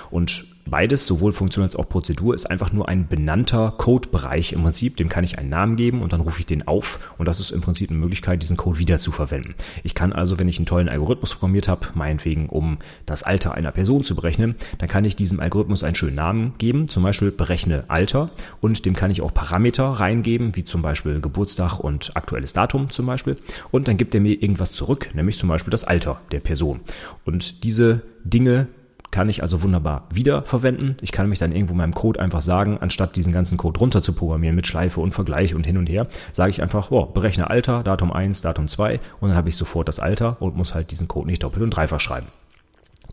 [0.10, 4.98] Und Beides, sowohl Funktion als auch Prozedur, ist einfach nur ein benannter Codebereich im Prinzip.
[4.98, 7.52] Dem kann ich einen Namen geben und dann rufe ich den auf und das ist
[7.52, 9.56] im Prinzip eine Möglichkeit, diesen Code wieder zu verwenden.
[9.84, 13.72] Ich kann also, wenn ich einen tollen Algorithmus programmiert habe, meinetwegen um das Alter einer
[13.72, 17.84] Person zu berechnen, dann kann ich diesem Algorithmus einen schönen Namen geben, zum Beispiel berechne
[17.90, 18.30] Alter
[18.62, 23.06] und dem kann ich auch Parameter reingeben, wie zum Beispiel Geburtstag und aktuelles Datum zum
[23.06, 23.38] Beispiel
[23.72, 26.80] und dann gibt er mir irgendwas zurück, nämlich zum Beispiel das Alter der Person.
[27.26, 28.68] Und diese Dinge
[29.14, 30.98] kann ich also wunderbar wiederverwenden.
[31.02, 34.02] Ich kann mich dann irgendwo in meinem Code einfach sagen, anstatt diesen ganzen Code runter
[34.02, 37.50] zu programmieren mit Schleife und Vergleich und hin und her, sage ich einfach, oh, berechne
[37.50, 40.90] Alter, Datum 1, Datum 2 und dann habe ich sofort das Alter und muss halt
[40.90, 42.28] diesen Code nicht doppelt und dreifach schreiben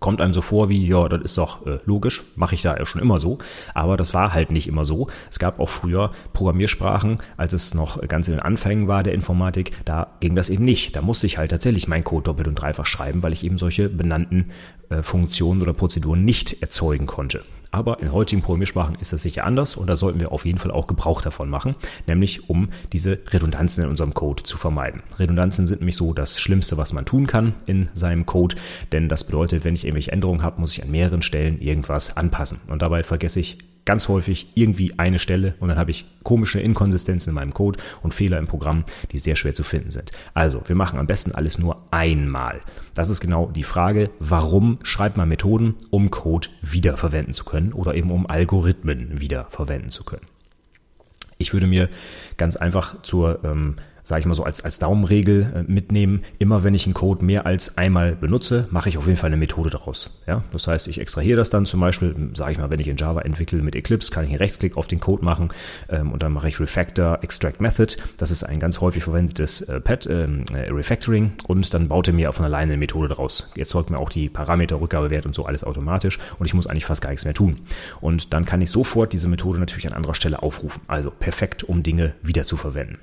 [0.00, 2.84] kommt einem so vor wie, ja, das ist doch äh, logisch, mache ich da ja
[2.86, 3.38] schon immer so.
[3.74, 5.08] Aber das war halt nicht immer so.
[5.30, 9.72] Es gab auch früher Programmiersprachen, als es noch ganz in den Anfängen war der Informatik,
[9.84, 10.96] da ging das eben nicht.
[10.96, 13.88] Da musste ich halt tatsächlich meinen Code doppelt und dreifach schreiben, weil ich eben solche
[13.88, 14.50] benannten
[14.88, 17.42] äh, Funktionen oder Prozeduren nicht erzeugen konnte.
[17.70, 20.70] Aber in heutigen Programmiersprachen ist das sicher anders und da sollten wir auf jeden Fall
[20.70, 25.02] auch Gebrauch davon machen, nämlich um diese Redundanzen in unserem Code zu vermeiden.
[25.18, 28.56] Redundanzen sind nämlich so das Schlimmste, was man tun kann in seinem Code,
[28.92, 32.60] denn das bedeutet, wenn ich irgendwelche Änderungen habe, muss ich an mehreren Stellen irgendwas anpassen.
[32.68, 33.58] Und dabei vergesse ich
[33.90, 38.14] ganz häufig irgendwie eine Stelle und dann habe ich komische Inkonsistenzen in meinem Code und
[38.14, 40.12] Fehler im Programm, die sehr schwer zu finden sind.
[40.32, 42.60] Also, wir machen am besten alles nur einmal.
[42.94, 47.96] Das ist genau die Frage, warum schreibt man Methoden, um Code wiederverwenden zu können oder
[47.96, 50.26] eben um Algorithmen wiederverwenden zu können.
[51.38, 51.88] Ich würde mir
[52.36, 53.74] ganz einfach zur ähm,
[54.10, 56.22] sage ich mal so, als, als Daumenregel äh, mitnehmen.
[56.38, 59.36] Immer wenn ich einen Code mehr als einmal benutze, mache ich auf jeden Fall eine
[59.36, 60.20] Methode daraus.
[60.26, 60.42] Ja?
[60.52, 63.22] Das heißt, ich extrahiere das dann zum Beispiel, sage ich mal, wenn ich in Java
[63.22, 65.48] entwickle mit Eclipse, kann ich einen Rechtsklick auf den Code machen
[65.88, 67.96] ähm, und dann mache ich Refactor Extract Method.
[68.18, 72.14] Das ist ein ganz häufig verwendetes äh, Pad, ähm, äh, Refactoring und dann baut er
[72.14, 73.50] mir von alleine eine Methode daraus.
[73.64, 77.00] Folgt mir auch die Parameter, Rückgabewert und so alles automatisch und ich muss eigentlich fast
[77.00, 77.60] gar nichts mehr tun.
[78.00, 80.82] Und dann kann ich sofort diese Methode natürlich an anderer Stelle aufrufen.
[80.88, 82.98] Also perfekt, um Dinge wieder zu verwenden.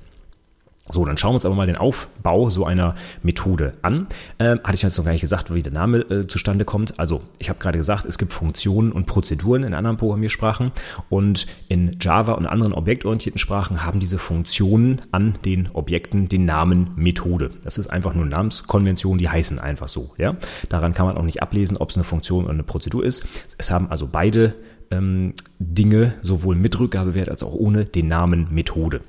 [0.89, 4.07] So, dann schauen wir uns aber mal den Aufbau so einer Methode an.
[4.39, 6.99] Ähm, hatte ich jetzt noch gar nicht gesagt, wie der Name äh, zustande kommt.
[6.99, 10.71] Also, ich habe gerade gesagt, es gibt Funktionen und Prozeduren in anderen Programmiersprachen
[11.09, 16.91] und in Java und anderen objektorientierten Sprachen haben diese Funktionen an den Objekten den Namen
[16.95, 17.51] Methode.
[17.63, 20.13] Das ist einfach nur Namenskonvention, die heißen einfach so.
[20.17, 20.37] Ja?
[20.69, 23.27] Daran kann man auch nicht ablesen, ob es eine Funktion oder eine Prozedur ist.
[23.57, 24.55] Es haben also beide
[24.91, 29.01] ähm, Dinge, sowohl mit Rückgabewert als auch ohne, den Namen Methode.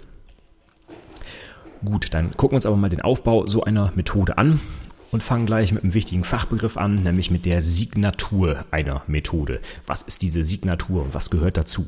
[1.84, 4.60] Gut, dann gucken wir uns aber mal den Aufbau so einer Methode an
[5.10, 9.60] und fangen gleich mit einem wichtigen Fachbegriff an, nämlich mit der Signatur einer Methode.
[9.86, 11.86] Was ist diese Signatur und was gehört dazu?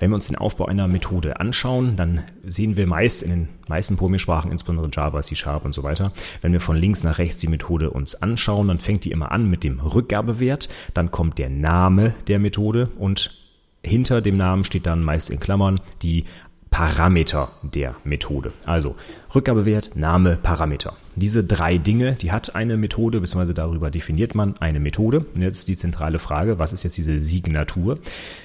[0.00, 3.96] Wenn wir uns den Aufbau einer Methode anschauen, dann sehen wir meist in den meisten
[3.96, 7.48] Programmiersprachen, insbesondere Java, C Sharp und so weiter, wenn wir von links nach rechts die
[7.48, 12.14] Methode uns anschauen, dann fängt die immer an mit dem Rückgabewert, dann kommt der Name
[12.26, 13.34] der Methode und
[13.82, 16.24] hinter dem Namen steht dann meist in Klammern die
[16.70, 18.52] Parameter der Methode.
[18.64, 18.96] Also
[19.34, 20.96] Rückgabewert, Name, Parameter.
[21.16, 25.26] Diese drei Dinge, die hat eine Methode, beziehungsweise darüber definiert man eine Methode.
[25.34, 27.98] Und jetzt die zentrale Frage, was ist jetzt diese Signatur?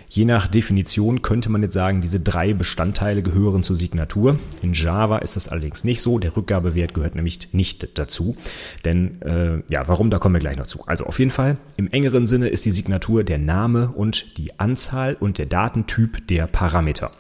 [0.10, 4.40] Je nach Definition könnte man jetzt sagen, diese drei Bestandteile gehören zur Signatur.
[4.62, 6.20] In Java ist das allerdings nicht so.
[6.20, 8.36] Der Rückgabewert gehört nämlich nicht dazu.
[8.84, 10.86] Denn, äh, ja, warum, da kommen wir gleich noch zu.
[10.88, 15.16] Also auf jeden Fall, im engeren Sinne ist die Signatur der Name und die Anzahl
[15.20, 17.12] und der Datentyp der Parameter.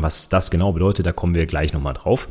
[0.00, 2.28] Was das genau bedeutet, da kommen wir gleich nochmal drauf.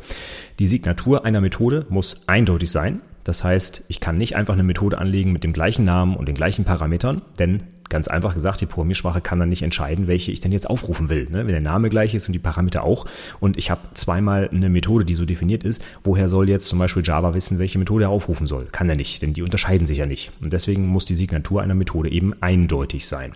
[0.58, 3.02] Die Signatur einer Methode muss eindeutig sein.
[3.24, 6.34] Das heißt, ich kann nicht einfach eine Methode anlegen mit dem gleichen Namen und den
[6.34, 10.52] gleichen Parametern, denn Ganz einfach gesagt, die Programmiersprache kann dann nicht entscheiden, welche ich denn
[10.52, 11.28] jetzt aufrufen will.
[11.30, 11.46] Ne?
[11.46, 13.06] Wenn der Name gleich ist und die Parameter auch
[13.40, 17.02] und ich habe zweimal eine Methode, die so definiert ist, woher soll jetzt zum Beispiel
[17.04, 18.66] Java wissen, welche Methode er aufrufen soll?
[18.66, 20.32] Kann er nicht, denn die unterscheiden sich ja nicht.
[20.42, 23.32] Und deswegen muss die Signatur einer Methode eben eindeutig sein.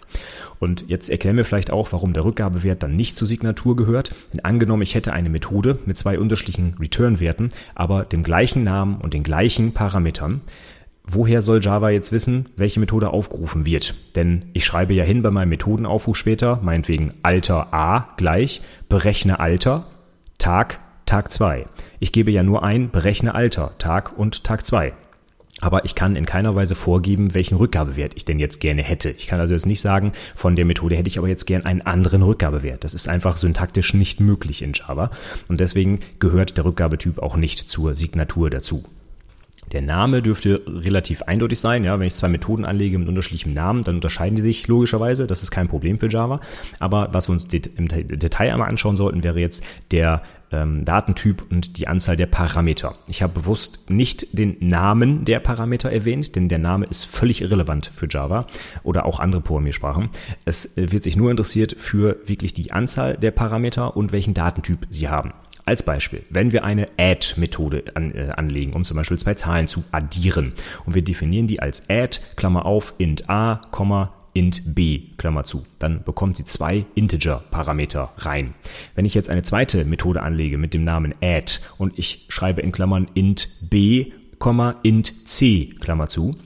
[0.58, 4.14] Und jetzt erklären wir vielleicht auch, warum der Rückgabewert dann nicht zur Signatur gehört.
[4.32, 9.12] Denn angenommen, ich hätte eine Methode mit zwei unterschiedlichen Return-Werten, aber dem gleichen Namen und
[9.12, 10.40] den gleichen Parametern,
[11.04, 13.94] woher soll Java jetzt wissen, welche Methode aufgerufen wird?
[14.16, 19.86] Denn ich schreibe ja hin bei meinem Methodenaufruf später, meinetwegen Alter A gleich, berechne Alter,
[20.38, 21.66] Tag, Tag 2.
[22.00, 24.92] Ich gebe ja nur ein, berechne Alter, Tag und Tag 2.
[25.60, 29.10] Aber ich kann in keiner Weise vorgeben, welchen Rückgabewert ich denn jetzt gerne hätte.
[29.10, 31.82] Ich kann also jetzt nicht sagen, von der Methode hätte ich aber jetzt gern einen
[31.82, 32.82] anderen Rückgabewert.
[32.82, 35.10] Das ist einfach syntaktisch nicht möglich in Java.
[35.48, 38.84] Und deswegen gehört der Rückgabetyp auch nicht zur Signatur dazu.
[39.72, 41.85] Der Name dürfte relativ eindeutig sein.
[41.85, 45.26] Ja, wenn ich zwei Methoden anlege mit unterschiedlichem Namen, dann unterscheiden die sich logischerweise.
[45.26, 46.40] Das ist kein Problem für Java.
[46.78, 51.78] Aber was wir uns im Detail einmal anschauen sollten, wäre jetzt der ähm, Datentyp und
[51.78, 52.94] die Anzahl der Parameter.
[53.06, 57.90] Ich habe bewusst nicht den Namen der Parameter erwähnt, denn der Name ist völlig irrelevant
[57.94, 58.46] für Java
[58.82, 60.11] oder auch andere Programmiersprachen.
[60.44, 64.87] Es äh, wird sich nur interessiert für wirklich die Anzahl der Parameter und welchen Datentyp
[64.90, 65.32] sie haben.
[65.72, 69.82] Als Beispiel, wenn wir eine Add-Methode an, äh, anlegen, um zum Beispiel zwei Zahlen zu
[69.90, 70.52] addieren
[70.85, 73.62] und wir definieren die als Add, Klammer auf, int a,
[74.35, 78.52] int b, Klammer zu, dann bekommt sie zwei Integer-Parameter rein.
[78.94, 82.70] Wenn ich jetzt eine zweite Methode anlege mit dem Namen add und ich schreibe in
[82.70, 84.12] Klammern int b,
[84.82, 86.37] int c, Klammer zu,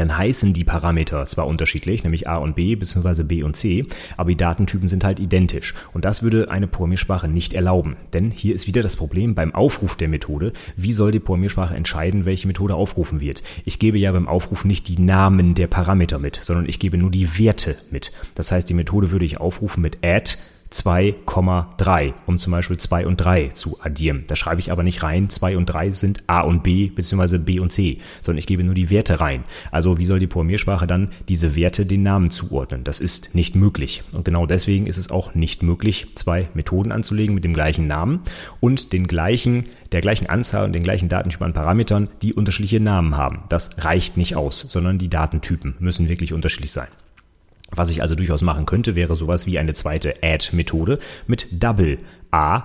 [0.00, 3.22] dann heißen die Parameter zwar unterschiedlich, nämlich a und b bzw.
[3.22, 3.86] b und c,
[4.16, 5.74] aber die Datentypen sind halt identisch.
[5.92, 7.96] Und das würde eine Programmiersprache nicht erlauben.
[8.12, 10.52] Denn hier ist wieder das Problem beim Aufruf der Methode.
[10.76, 13.42] Wie soll die Programmiersprache entscheiden, welche Methode aufrufen wird?
[13.64, 17.10] Ich gebe ja beim Aufruf nicht die Namen der Parameter mit, sondern ich gebe nur
[17.10, 18.10] die Werte mit.
[18.34, 20.36] Das heißt, die Methode würde ich aufrufen mit add
[20.72, 24.24] 2,3, um zum Beispiel 2 und 3 zu addieren.
[24.28, 27.38] Da schreibe ich aber nicht rein, 2 und 3 sind A und B bzw.
[27.38, 29.42] B und C, sondern ich gebe nur die Werte rein.
[29.72, 32.84] Also wie soll die Programmiersprache dann diese Werte den Namen zuordnen?
[32.84, 34.04] Das ist nicht möglich.
[34.12, 38.20] Und genau deswegen ist es auch nicht möglich, zwei Methoden anzulegen mit dem gleichen Namen
[38.60, 43.16] und den gleichen, der gleichen Anzahl und den gleichen Datentypen an Parametern, die unterschiedliche Namen
[43.16, 43.42] haben.
[43.48, 46.88] Das reicht nicht aus, sondern die Datentypen müssen wirklich unterschiedlich sein.
[47.74, 51.98] Was ich also durchaus machen könnte, wäre sowas wie eine zweite Add-Methode mit Double
[52.32, 52.64] A,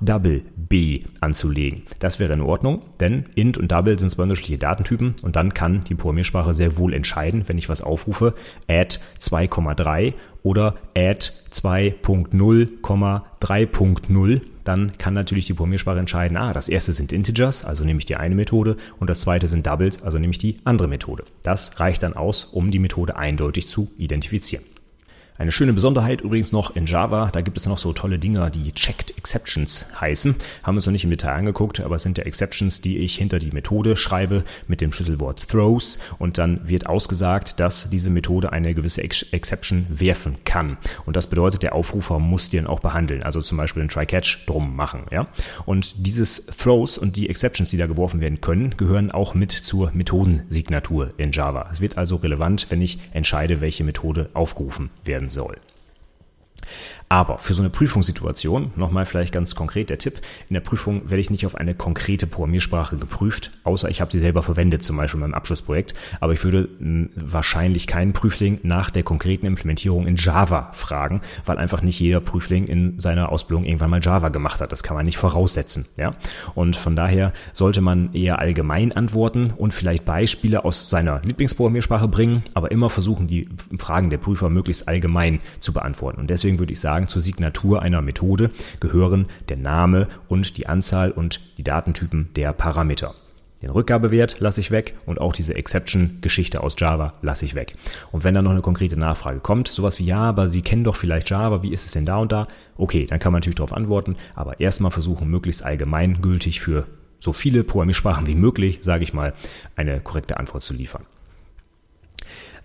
[0.00, 1.82] Double B anzulegen.
[1.98, 5.84] Das wäre in Ordnung, denn int und double sind zwei unterschiedliche Datentypen und dann kann
[5.84, 8.34] die Programmiersprache sehr wohl entscheiden, wenn ich was aufrufe,
[8.68, 10.14] add 2,3
[10.44, 17.84] oder add 2.0,3.0 dann kann natürlich die Programmiersprache entscheiden, ah, das erste sind Integers, also
[17.84, 20.88] nehme ich die eine Methode und das zweite sind Doubles, also nehme ich die andere
[20.88, 21.24] Methode.
[21.42, 24.64] Das reicht dann aus, um die Methode eindeutig zu identifizieren.
[25.36, 28.70] Eine schöne Besonderheit übrigens noch in Java, da gibt es noch so tolle Dinger, die
[28.70, 30.36] Checked Exceptions heißen.
[30.62, 33.16] Haben wir uns noch nicht im Detail angeguckt, aber es sind ja Exceptions, die ich
[33.16, 38.52] hinter die Methode schreibe mit dem Schlüsselwort throws und dann wird ausgesagt, dass diese Methode
[38.52, 40.76] eine gewisse Ex Exception werfen kann.
[41.04, 44.76] Und das bedeutet, der Aufrufer muss den auch behandeln, also zum Beispiel ein Try-Catch drum
[44.76, 45.06] machen.
[45.10, 45.26] Ja?
[45.66, 49.90] Und dieses Throws und die Exceptions, die da geworfen werden können, gehören auch mit zur
[49.94, 51.68] Methodensignatur in Java.
[51.72, 55.54] Es wird also relevant, wenn ich entscheide, welche Methode aufgerufen werden soll.
[57.14, 61.20] Aber für so eine Prüfungssituation, nochmal vielleicht ganz konkret der Tipp, in der Prüfung werde
[61.20, 65.18] ich nicht auf eine konkrete Programmiersprache geprüft, außer ich habe sie selber verwendet, zum Beispiel
[65.18, 65.94] in meinem Abschlussprojekt.
[66.18, 71.56] Aber ich würde hm, wahrscheinlich keinen Prüfling nach der konkreten Implementierung in Java fragen, weil
[71.58, 74.72] einfach nicht jeder Prüfling in seiner Ausbildung irgendwann mal Java gemacht hat.
[74.72, 75.86] Das kann man nicht voraussetzen.
[75.96, 76.16] Ja?
[76.56, 82.42] Und von daher sollte man eher allgemein antworten und vielleicht Beispiele aus seiner Lieblingsprogrammiersprache bringen,
[82.54, 83.48] aber immer versuchen, die
[83.78, 86.20] Fragen der Prüfer möglichst allgemein zu beantworten.
[86.20, 90.66] Und deswegen würde ich sagen, sagen, zur Signatur einer Methode gehören der Name und die
[90.66, 93.14] Anzahl und die Datentypen der Parameter.
[93.62, 97.74] Den Rückgabewert lasse ich weg und auch diese Exception-Geschichte aus Java lasse ich weg.
[98.12, 100.96] Und wenn dann noch eine konkrete Nachfrage kommt, sowas wie, ja, aber Sie kennen doch
[100.96, 102.46] vielleicht Java, wie ist es denn da und da?
[102.76, 106.86] Okay, dann kann man natürlich darauf antworten, aber erstmal versuchen, möglichst allgemeingültig für
[107.20, 109.32] so viele Programmiersprachen wie möglich, sage ich mal,
[109.76, 111.06] eine korrekte Antwort zu liefern.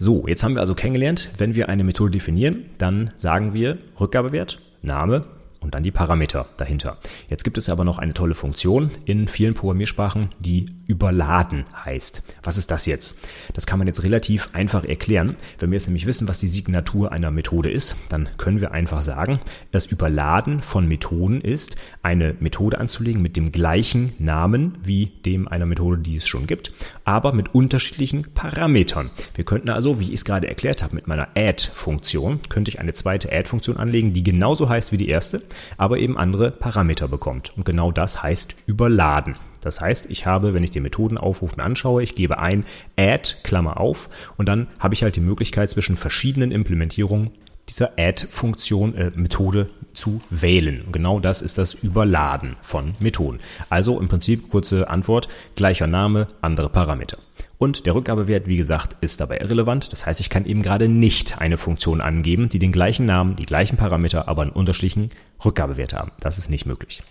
[0.02, 4.62] So, jetzt haben wir also kennengelernt, wenn wir eine Methode definieren, dann sagen wir Rückgabewert,
[4.82, 5.26] Name,
[5.60, 7.00] und dann die Parameter dahinter.
[7.28, 12.24] Jetzt gibt es aber noch eine tolle Funktion in vielen Programmiersprachen, die überladen heißt.
[12.42, 13.16] Was ist das jetzt?
[13.54, 15.38] Das kann man jetzt relativ einfach erklären.
[15.60, 19.04] Wenn wir jetzt nämlich wissen, was die Signatur einer Methode ist, dann können wir einfach
[19.04, 19.40] sagen,
[19.72, 25.68] das Überladen von Methoden ist, eine Methode anzulegen mit dem gleichen Namen wie dem einer
[25.68, 26.74] Methode, die es schon gibt,
[27.06, 29.12] aber mit unterschiedlichen Parametern.
[29.36, 32.94] Wir könnten also, wie ich es gerade erklärt habe, mit meiner Add-Funktion, könnte ich eine
[32.94, 35.44] zweite Add-Funktion anlegen, die genauso heißt wie die erste,
[35.78, 37.54] aber eben andere Parameter bekommt.
[37.56, 39.36] Und genau das heißt überladen.
[39.62, 42.66] Das heißt, ich habe, wenn ich den Methodenaufruf mir anschaue, ich gebe ein
[42.98, 47.32] add, Klammer auf, und dann habe ich halt die Möglichkeit zwischen verschiedenen Implementierungen
[47.70, 50.82] dieser Add-Funktion, äh, Methode zu wählen.
[50.86, 53.40] Und genau das ist das Überladen von Methoden.
[53.70, 57.20] Also im Prinzip kurze Antwort, gleicher Name, andere Parameter.
[57.58, 59.92] Und der Rückgabewert, wie gesagt, ist dabei irrelevant.
[59.92, 63.46] Das heißt, ich kann eben gerade nicht eine Funktion angeben, die den gleichen Namen, die
[63.46, 65.12] gleichen Parameter, aber einen unterschiedlichen
[65.44, 66.12] Rückgabewert haben.
[66.22, 67.04] Das ist nicht möglich.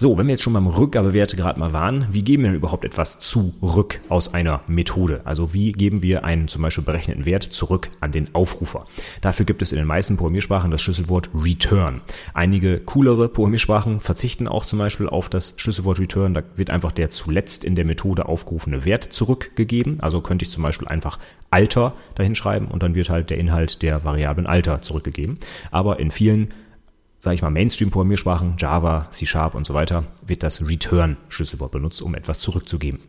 [0.00, 2.84] So, wenn wir jetzt schon beim Rückgabewert gerade mal waren, wie geben wir denn überhaupt
[2.84, 5.22] etwas zurück aus einer Methode?
[5.24, 8.86] Also wie geben wir einen zum Beispiel berechneten Wert zurück an den Aufrufer?
[9.22, 12.00] Dafür gibt es in den meisten Programmiersprachen das Schlüsselwort Return.
[12.32, 16.32] Einige coolere Programmiersprachen verzichten auch zum Beispiel auf das Schlüsselwort Return.
[16.32, 19.98] Da wird einfach der zuletzt in der Methode aufgerufene Wert zurückgegeben.
[19.98, 21.18] Also könnte ich zum Beispiel einfach
[21.50, 25.40] Alter dahin schreiben und dann wird halt der Inhalt der Variablen Alter zurückgegeben.
[25.72, 26.54] Aber in vielen
[27.18, 32.38] sage ich mal, Mainstream-Programmiersprachen, Java, C-Sharp und so weiter, wird das Return-Schlüsselwort benutzt, um etwas
[32.38, 33.00] zurückzugeben.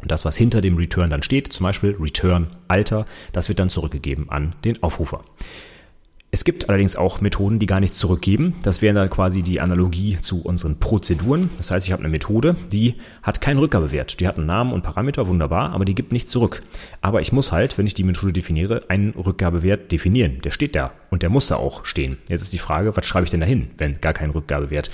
[0.00, 3.70] Und das, was hinter dem Return dann steht, zum Beispiel Return Alter, das wird dann
[3.70, 5.24] zurückgegeben an den Aufrufer.
[6.32, 8.56] Es gibt allerdings auch Methoden, die gar nichts zurückgeben.
[8.62, 11.50] Das wäre dann quasi die Analogie zu unseren Prozeduren.
[11.56, 14.20] Das heißt, ich habe eine Methode, die hat keinen Rückgabewert.
[14.20, 16.62] Die hat einen Namen und Parameter, wunderbar, aber die gibt nichts zurück.
[17.00, 20.40] Aber ich muss halt, wenn ich die Methode definiere, einen Rückgabewert definieren.
[20.42, 22.18] Der steht da und der muss da auch stehen.
[22.28, 24.90] Jetzt ist die Frage, was schreibe ich denn da hin, wenn gar kein Rückgabewert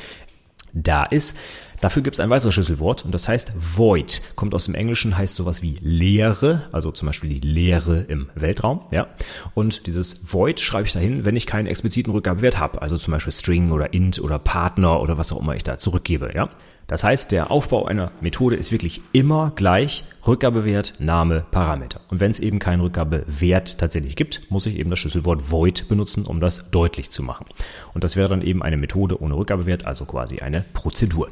[0.75, 1.37] da ist?
[1.83, 4.23] Dafür gibt es ein weiteres Schlüsselwort und das heißt void.
[4.37, 8.83] Kommt aus dem Englischen, heißt sowas wie Leere, also zum Beispiel die Leere im Weltraum.
[8.93, 9.09] Ja.
[9.55, 13.33] Und dieses void schreibe ich dahin, wenn ich keinen expliziten Rückgabewert habe, also zum Beispiel
[13.33, 16.31] String oder int oder Partner oder was auch immer ich da zurückgebe.
[16.33, 16.51] Ja.
[16.87, 22.01] Das heißt, der Aufbau einer Methode ist wirklich immer gleich Rückgabewert, Name, Parameter.
[22.11, 26.27] Und wenn es eben keinen Rückgabewert tatsächlich gibt, muss ich eben das Schlüsselwort void benutzen,
[26.27, 27.47] um das deutlich zu machen.
[27.93, 31.29] Und das wäre dann eben eine Methode ohne Rückgabewert, also quasi eine Prozedur.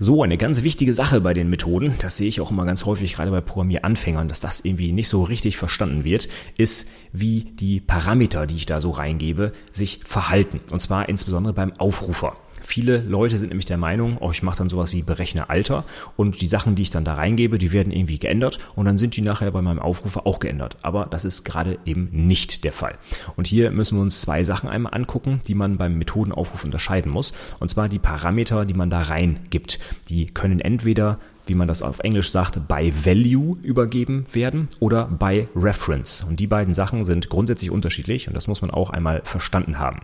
[0.00, 3.14] So, eine ganz wichtige Sache bei den Methoden, das sehe ich auch immer ganz häufig,
[3.14, 8.46] gerade bei Programmieranfängern, dass das irgendwie nicht so richtig verstanden wird, ist, wie die Parameter,
[8.46, 10.60] die ich da so reingebe, sich verhalten.
[10.70, 12.36] Und zwar insbesondere beim Aufrufer.
[12.62, 15.84] Viele Leute sind nämlich der Meinung, oh, ich mache dann sowas wie berechne Alter
[16.16, 19.16] und die Sachen, die ich dann da reingebe, die werden irgendwie geändert und dann sind
[19.16, 20.76] die nachher bei meinem Aufrufer auch geändert.
[20.82, 22.96] Aber das ist gerade eben nicht der Fall.
[23.36, 27.32] Und hier müssen wir uns zwei Sachen einmal angucken, die man beim Methodenaufruf unterscheiden muss.
[27.60, 29.78] Und zwar die Parameter, die man da reingibt.
[30.08, 31.18] Die können entweder
[31.48, 36.24] wie man das auf Englisch sagt, by Value übergeben werden oder by Reference.
[36.28, 40.00] Und die beiden Sachen sind grundsätzlich unterschiedlich und das muss man auch einmal verstanden haben.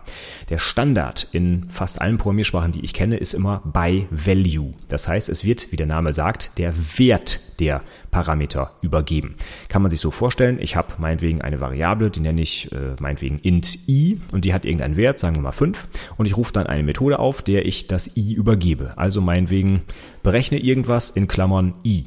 [0.49, 4.73] Der Standard in fast allen Programmiersprachen, die ich kenne, ist immer by Value.
[4.89, 7.81] Das heißt, es wird, wie der Name sagt, der Wert der
[8.11, 9.35] Parameter übergeben.
[9.69, 13.39] Kann man sich so vorstellen, ich habe meinetwegen eine Variable, die nenne ich äh, meinetwegen
[13.39, 16.67] int i und die hat irgendeinen Wert, sagen wir mal 5 und ich rufe dann
[16.67, 18.93] eine Methode auf, der ich das i übergebe.
[18.97, 19.81] Also meinetwegen
[20.23, 22.05] berechne irgendwas in Klammern i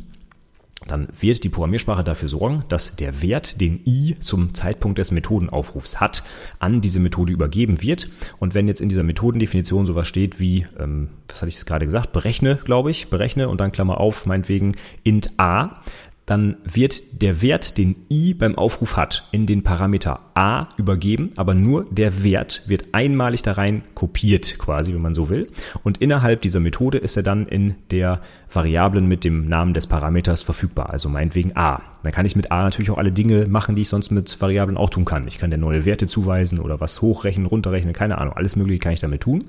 [0.87, 6.01] dann wird die Programmiersprache dafür sorgen, dass der Wert, den i zum Zeitpunkt des Methodenaufrufs
[6.01, 6.23] hat,
[6.61, 8.09] an diese Methode übergeben wird.
[8.39, 12.13] Und wenn jetzt in dieser Methodendefinition sowas steht wie, ähm, was hatte ich gerade gesagt,
[12.13, 15.83] berechne, glaube ich, berechne und dann Klammer auf, meinetwegen int a,
[16.29, 21.55] dann wird der Wert, den i beim Aufruf hat, in den Parameter a übergeben, aber
[21.55, 25.49] nur der Wert wird einmalig da rein kopiert, quasi, wenn man so will.
[25.83, 28.21] Und innerhalb dieser Methode ist er dann in der
[28.53, 31.83] Variablen mit dem Namen des Parameters verfügbar, also meinetwegen a.
[32.03, 34.77] Dann kann ich mit a natürlich auch alle Dinge machen, die ich sonst mit Variablen
[34.77, 35.27] auch tun kann.
[35.27, 38.35] Ich kann der neue Werte zuweisen oder was hochrechnen, runterrechnen, keine Ahnung.
[38.35, 39.45] Alles mögliche kann ich damit tun.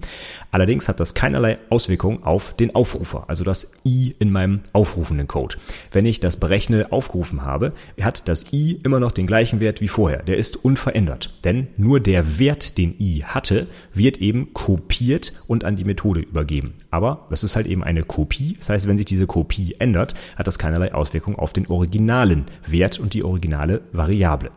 [0.52, 5.58] Allerdings hat das keinerlei Auswirkung auf den Aufrufer, also das i in meinem aufrufenden Code.
[5.92, 9.88] Wenn ich das Berechne aufgerufen habe, hat das i immer noch den gleichen Wert wie
[9.88, 10.23] vorher.
[10.23, 11.34] Der ist unverändert.
[11.43, 16.73] Denn nur der Wert, den i hatte, wird eben kopiert und an die Methode übergeben.
[16.91, 18.55] Aber das ist halt eben eine Kopie.
[18.58, 22.99] Das heißt, wenn sich diese Kopie ändert, hat das keinerlei Auswirkung auf den originalen Wert
[22.99, 24.51] und die originale Variable.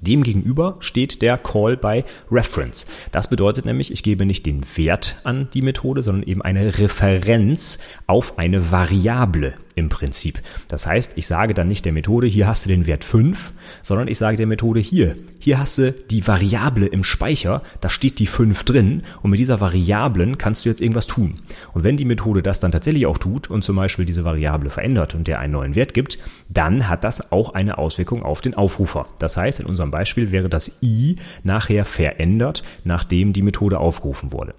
[0.00, 2.86] Demgegenüber steht der Call by Reference.
[3.12, 7.78] Das bedeutet nämlich, ich gebe nicht den Wert an die Methode, sondern eben eine Referenz
[8.06, 10.40] auf eine Variable im Prinzip.
[10.68, 13.52] Das heißt, ich sage dann nicht der Methode, hier hast du den Wert 5,
[13.82, 18.18] sondern ich sage der Methode hier, hier hast du die Variable im Speicher, da steht
[18.18, 21.40] die 5 drin und mit dieser Variablen kannst du jetzt irgendwas tun.
[21.72, 25.14] Und wenn die Methode das dann tatsächlich auch tut und zum Beispiel diese Variable verändert
[25.14, 29.06] und der einen neuen Wert gibt, dann hat das auch eine Auswirkung auf den Aufrufer.
[29.18, 34.54] Das heißt, in unserem Beispiel wäre das i nachher verändert, nachdem die Methode aufgerufen wurde.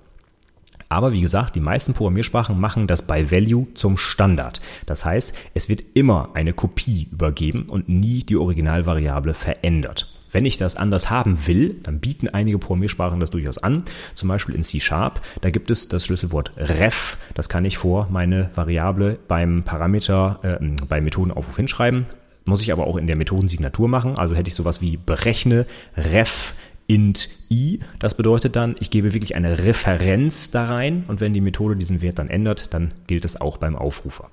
[0.91, 4.60] Aber wie gesagt, die meisten Programmiersprachen machen das by Value zum Standard.
[4.86, 10.13] Das heißt, es wird immer eine Kopie übergeben und nie die Originalvariable verändert.
[10.34, 13.86] Wenn ich das anders haben will, dann bieten einige Programmiersprachen das durchaus an.
[14.15, 15.21] Zum Beispiel in C Sharp.
[15.39, 17.17] Da gibt es das Schlüsselwort ref.
[17.36, 22.06] Das kann ich vor meine Variable beim Parameter, äh, beim Methodenaufruf hinschreiben.
[22.43, 24.17] Muss ich aber auch in der Methodensignatur machen.
[24.17, 26.54] Also hätte ich sowas wie berechne ref
[26.91, 27.80] int i.
[27.99, 32.01] Das bedeutet dann, ich gebe wirklich eine Referenz da rein und wenn die Methode diesen
[32.01, 34.30] Wert dann ändert, dann gilt es auch beim Aufrufer.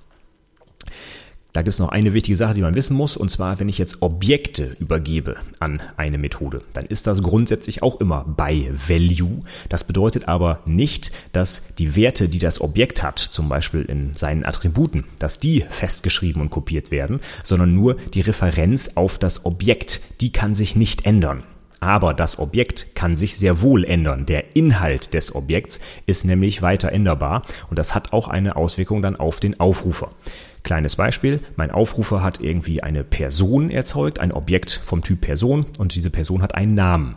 [1.52, 3.78] Da gibt es noch eine wichtige Sache, die man wissen muss, und zwar, wenn ich
[3.78, 9.42] jetzt Objekte übergebe an eine Methode, dann ist das grundsätzlich auch immer by Value.
[9.68, 14.44] Das bedeutet aber nicht, dass die Werte, die das Objekt hat, zum Beispiel in seinen
[14.44, 20.32] Attributen, dass die festgeschrieben und kopiert werden, sondern nur die Referenz auf das Objekt, die
[20.32, 21.44] kann sich nicht ändern.
[21.80, 24.26] Aber das Objekt kann sich sehr wohl ändern.
[24.26, 29.16] Der Inhalt des Objekts ist nämlich weiter änderbar und das hat auch eine Auswirkung dann
[29.16, 30.10] auf den Aufrufer.
[30.64, 35.94] Kleines Beispiel, mein Aufrufer hat irgendwie eine Person erzeugt, ein Objekt vom Typ Person und
[35.94, 37.14] diese Person hat einen Namen.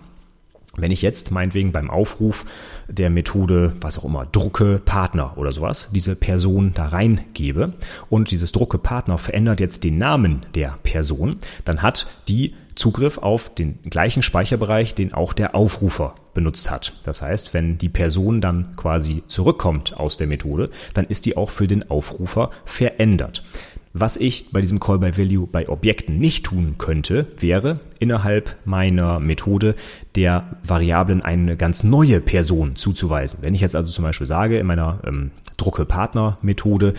[0.77, 2.45] Wenn ich jetzt meinetwegen beim Aufruf
[2.87, 7.73] der Methode, was auch immer, Drucke Partner oder sowas, diese Person da reingebe
[8.09, 13.53] und dieses Drucke Partner verändert jetzt den Namen der Person, dann hat die Zugriff auf
[13.53, 16.93] den gleichen Speicherbereich, den auch der Aufrufer benutzt hat.
[17.03, 21.51] Das heißt, wenn die Person dann quasi zurückkommt aus der Methode, dann ist die auch
[21.51, 23.43] für den Aufrufer verändert.
[23.93, 29.19] Was ich bei diesem Call by Value bei Objekten nicht tun könnte, wäre innerhalb meiner
[29.19, 29.75] Methode
[30.15, 33.39] der Variablen eine ganz neue Person zuzuweisen.
[33.41, 36.93] Wenn ich jetzt also zum Beispiel sage, in meiner ähm, Drucke-Partner-Methode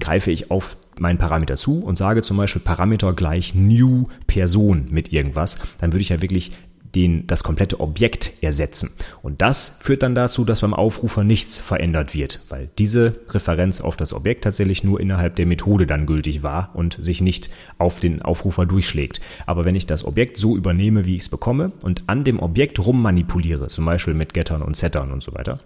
[0.00, 5.12] greife ich auf meinen Parameter zu und sage zum Beispiel Parameter gleich New Person mit
[5.12, 6.52] irgendwas, dann würde ich ja wirklich
[6.98, 8.90] den, das komplette Objekt ersetzen.
[9.22, 13.96] Und das führt dann dazu, dass beim Aufrufer nichts verändert wird, weil diese Referenz auf
[13.96, 18.20] das Objekt tatsächlich nur innerhalb der Methode dann gültig war und sich nicht auf den
[18.22, 19.20] Aufrufer durchschlägt.
[19.46, 22.80] Aber wenn ich das Objekt so übernehme, wie ich es bekomme und an dem Objekt
[22.80, 25.60] rummanipuliere, zum Beispiel mit Gettern und Settern und so weiter,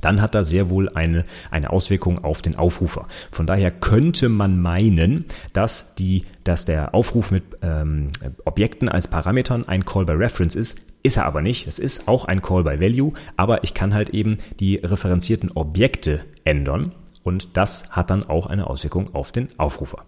[0.00, 3.06] dann hat das sehr wohl eine, eine Auswirkung auf den Aufrufer.
[3.30, 8.08] Von daher könnte man meinen, dass, die, dass der Aufruf mit ähm,
[8.44, 10.78] Objekten als Parametern ein Call by Reference ist.
[11.02, 11.66] Ist er aber nicht.
[11.66, 16.20] Es ist auch ein Call by Value, aber ich kann halt eben die referenzierten Objekte
[16.44, 16.92] ändern
[17.22, 20.04] und das hat dann auch eine Auswirkung auf den Aufrufer.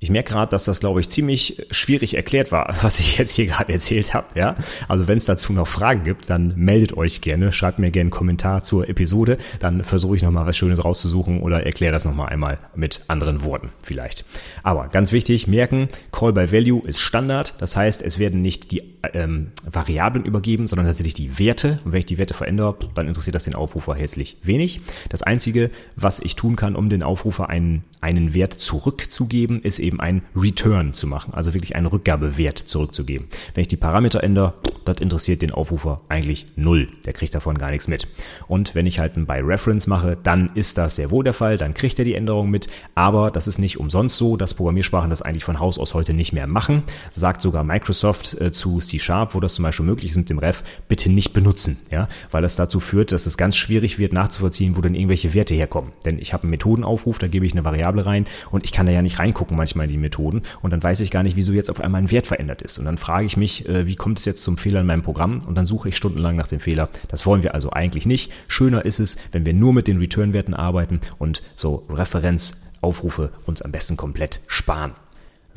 [0.00, 3.46] Ich merke gerade, dass das, glaube ich, ziemlich schwierig erklärt war, was ich jetzt hier
[3.46, 4.26] gerade erzählt habe.
[4.38, 4.56] Ja?
[4.86, 8.10] Also wenn es dazu noch Fragen gibt, dann meldet euch gerne, schreibt mir gerne einen
[8.10, 12.58] Kommentar zur Episode, dann versuche ich nochmal was Schönes rauszusuchen oder erkläre das nochmal einmal
[12.76, 14.24] mit anderen Worten vielleicht.
[14.62, 18.82] Aber ganz wichtig, merken, Call by Value ist Standard, das heißt, es werden nicht die
[19.14, 21.78] ähm, Variablen übergeben, sondern tatsächlich die Werte.
[21.84, 24.80] Und wenn ich die Werte verändere, dann interessiert das den Aufrufer herzlich wenig.
[25.08, 29.87] Das Einzige, was ich tun kann, um den Aufrufer einen, einen Wert zurückzugeben, ist eben
[29.88, 33.28] eben ein Return zu machen, also wirklich einen Rückgabewert zurückzugeben.
[33.54, 36.88] Wenn ich die Parameter ändere, das interessiert den Aufrufer eigentlich null.
[37.04, 38.06] Der kriegt davon gar nichts mit.
[38.46, 41.58] Und wenn ich halt ein By Reference mache, dann ist das sehr wohl der Fall,
[41.58, 45.22] dann kriegt er die Änderung mit, aber das ist nicht umsonst so, dass Programmiersprachen das
[45.22, 46.82] eigentlich von Haus aus heute nicht mehr machen.
[47.10, 50.38] Sagt sogar Microsoft äh, zu C Sharp, wo das zum Beispiel möglich ist mit dem
[50.38, 54.76] Ref, bitte nicht benutzen, ja, weil das dazu führt, dass es ganz schwierig wird nachzuvollziehen,
[54.76, 55.92] wo denn irgendwelche Werte herkommen.
[56.04, 58.92] Denn ich habe einen Methodenaufruf, da gebe ich eine Variable rein und ich kann da
[58.92, 61.70] ja nicht reingucken manchmal manchmal die Methoden und dann weiß ich gar nicht, wieso jetzt
[61.70, 62.78] auf einmal ein Wert verändert ist.
[62.78, 65.40] Und dann frage ich mich, äh, wie kommt es jetzt zum Fehler in meinem Programm?
[65.46, 66.90] Und dann suche ich stundenlang nach dem Fehler.
[67.08, 68.32] Das wollen wir also eigentlich nicht.
[68.48, 73.72] Schöner ist es, wenn wir nur mit den Return-Werten arbeiten und so Referenzaufrufe uns am
[73.72, 74.92] besten komplett sparen.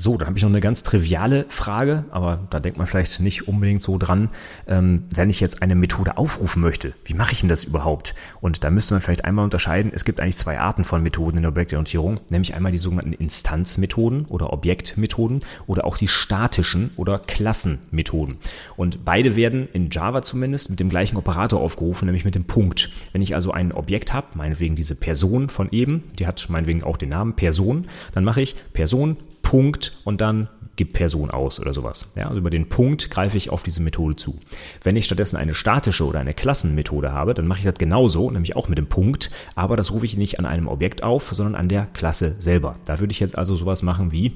[0.02, 3.48] So, dann habe ich noch eine ganz triviale Frage, aber da denkt man vielleicht nicht
[3.48, 4.30] unbedingt so dran.
[4.66, 8.16] Ähm, wenn ich jetzt eine Methode aufrufen möchte, wie mache ich denn das überhaupt?
[8.40, 11.44] Und da müsste man vielleicht einmal unterscheiden, es gibt eigentlich zwei Arten von Methoden in
[11.44, 18.38] der Objektorientierung, nämlich einmal die sogenannten Instanzmethoden oder Objektmethoden oder auch die statischen oder Klassenmethoden.
[18.78, 22.90] Und beide werden in Java zumindest mit dem gleichen Operator aufgerufen, nämlich mit dem Punkt.
[23.12, 26.98] Wenn ich also ein Objekt habe, meinetwegen diese Person von eben, die hat meinetwegen auch
[26.98, 29.18] den Namen Person, dann mache ich Person
[29.52, 30.48] Punkt und dann
[30.78, 32.14] gibt Person aus oder sowas.
[32.16, 34.40] Ja, also über den Punkt greife ich auf diese Methode zu.
[34.82, 38.56] Wenn ich stattdessen eine statische oder eine Klassenmethode habe, dann mache ich das genauso, nämlich
[38.56, 41.68] auch mit dem Punkt, aber das rufe ich nicht an einem Objekt auf, sondern an
[41.68, 42.78] der Klasse selber.
[42.86, 44.32] Da würde ich jetzt also sowas machen wie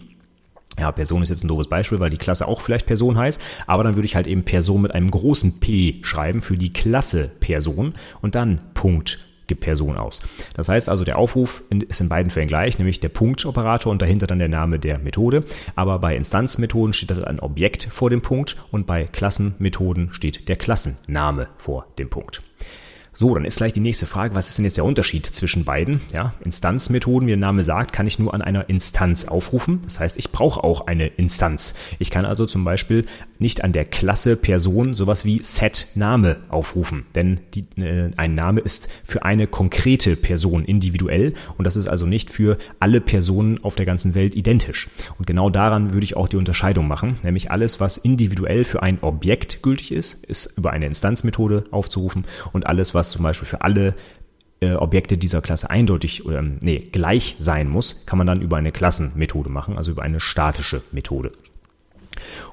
[0.78, 3.86] ja, Person ist jetzt ein doofes Beispiel, weil die Klasse auch vielleicht Person heißt, aber
[3.86, 7.94] dann würde ich halt eben Person mit einem großen P schreiben für die Klasse Person
[8.22, 9.20] und dann Punkt
[9.54, 10.24] Person aus.
[10.56, 14.26] Das heißt also, der Aufruf ist in beiden Fällen gleich, nämlich der Punktoperator und dahinter
[14.26, 15.44] dann der Name der Methode.
[15.76, 20.56] Aber bei Instanzmethoden steht dann ein Objekt vor dem Punkt und bei Klassenmethoden steht der
[20.56, 22.42] Klassenname vor dem Punkt.
[23.18, 26.02] So, dann ist gleich die nächste Frage, was ist denn jetzt der Unterschied zwischen beiden?
[26.14, 29.80] Ja, Instanzmethoden, wie der Name sagt, kann ich nur an einer Instanz aufrufen.
[29.86, 31.76] Das heißt, ich brauche auch eine Instanz.
[31.98, 33.06] Ich kann also zum Beispiel
[33.40, 38.60] nicht an der Klasse Person sowas wie Set Name aufrufen, denn die, äh, ein Name
[38.60, 43.76] ist für eine konkrete Person individuell und das ist also nicht für alle Personen auf
[43.76, 44.90] der ganzen Welt identisch.
[45.18, 49.00] Und genau daran würde ich auch die Unterscheidung machen, nämlich alles, was individuell für ein
[49.02, 53.62] Objekt gültig ist, ist über eine Instanzmethode aufzurufen und alles, was was zum Beispiel für
[53.62, 53.96] alle
[54.62, 58.72] äh, Objekte dieser Klasse eindeutig oder nee, gleich sein muss, kann man dann über eine
[58.72, 61.32] Klassenmethode machen, also über eine statische Methode.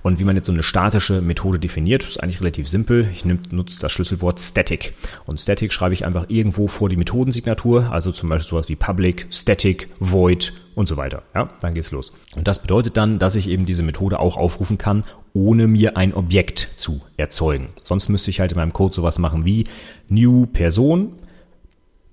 [0.02, 3.08] Und wie man jetzt so eine statische Methode definiert, ist eigentlich relativ simpel.
[3.12, 4.94] Ich nutze das Schlüsselwort Static.
[5.26, 9.26] Und Static schreibe ich einfach irgendwo vor die Methodensignatur, also zum Beispiel sowas wie Public,
[9.30, 11.22] Static, Void und so weiter.
[11.34, 12.12] Ja, dann geht's los.
[12.34, 15.04] Und das bedeutet dann, dass ich eben diese Methode auch aufrufen kann,
[15.34, 17.68] ohne mir ein Objekt zu erzeugen.
[17.84, 19.64] Sonst müsste ich halt in meinem Code sowas machen wie
[20.08, 21.14] new Person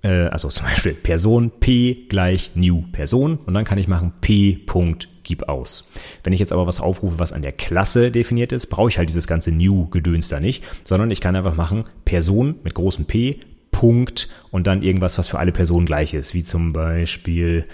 [0.02, 4.54] äh, also zum Beispiel Person P gleich New Person und dann kann ich machen P
[4.66, 5.88] Punkt gib aus.
[6.24, 9.10] Wenn ich jetzt aber was aufrufe, was an der Klasse definiert ist, brauche ich halt
[9.10, 14.28] dieses ganze New-Gedöns da nicht, sondern ich kann einfach machen Person mit großem P, Punkt
[14.50, 17.66] und dann irgendwas, was für alle Personen gleich ist, wie zum Beispiel,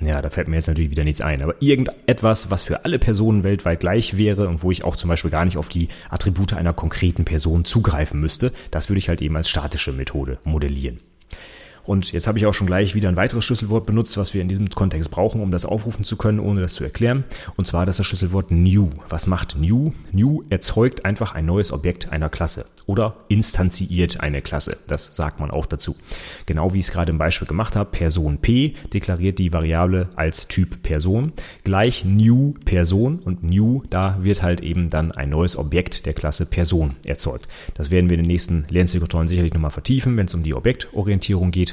[0.00, 3.42] ja, da fällt mir jetzt natürlich wieder nichts ein, aber irgendetwas, was für alle Personen
[3.42, 6.72] weltweit gleich wäre und wo ich auch zum Beispiel gar nicht auf die Attribute einer
[6.72, 11.00] konkreten Person zugreifen müsste, das würde ich halt eben als statische Methode modellieren.
[11.84, 14.48] Und jetzt habe ich auch schon gleich wieder ein weiteres Schlüsselwort benutzt, was wir in
[14.48, 17.24] diesem Kontext brauchen, um das aufrufen zu können, ohne das zu erklären.
[17.56, 18.90] Und zwar das, das Schlüsselwort new.
[19.08, 19.92] Was macht new?
[20.12, 24.76] New erzeugt einfach ein neues Objekt einer Klasse oder instanziert eine Klasse.
[24.86, 25.96] Das sagt man auch dazu.
[26.46, 27.90] Genau wie ich es gerade im Beispiel gemacht habe.
[27.90, 31.32] Person P deklariert die Variable als Typ Person.
[31.64, 36.46] Gleich new Person und new, da wird halt eben dann ein neues Objekt der Klasse
[36.46, 37.48] Person erzeugt.
[37.74, 41.50] Das werden wir in den nächsten Lernzielkontrollen sicherlich nochmal vertiefen, wenn es um die Objektorientierung
[41.50, 41.71] geht.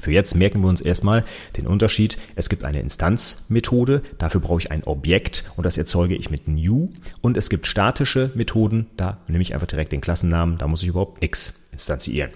[0.00, 1.24] Für jetzt merken wir uns erstmal
[1.56, 2.18] den Unterschied.
[2.34, 6.90] Es gibt eine Instanzmethode, dafür brauche ich ein Objekt und das erzeuge ich mit new.
[7.20, 10.88] Und es gibt statische Methoden, da nehme ich einfach direkt den Klassennamen, da muss ich
[10.88, 12.30] überhaupt nichts instanzieren.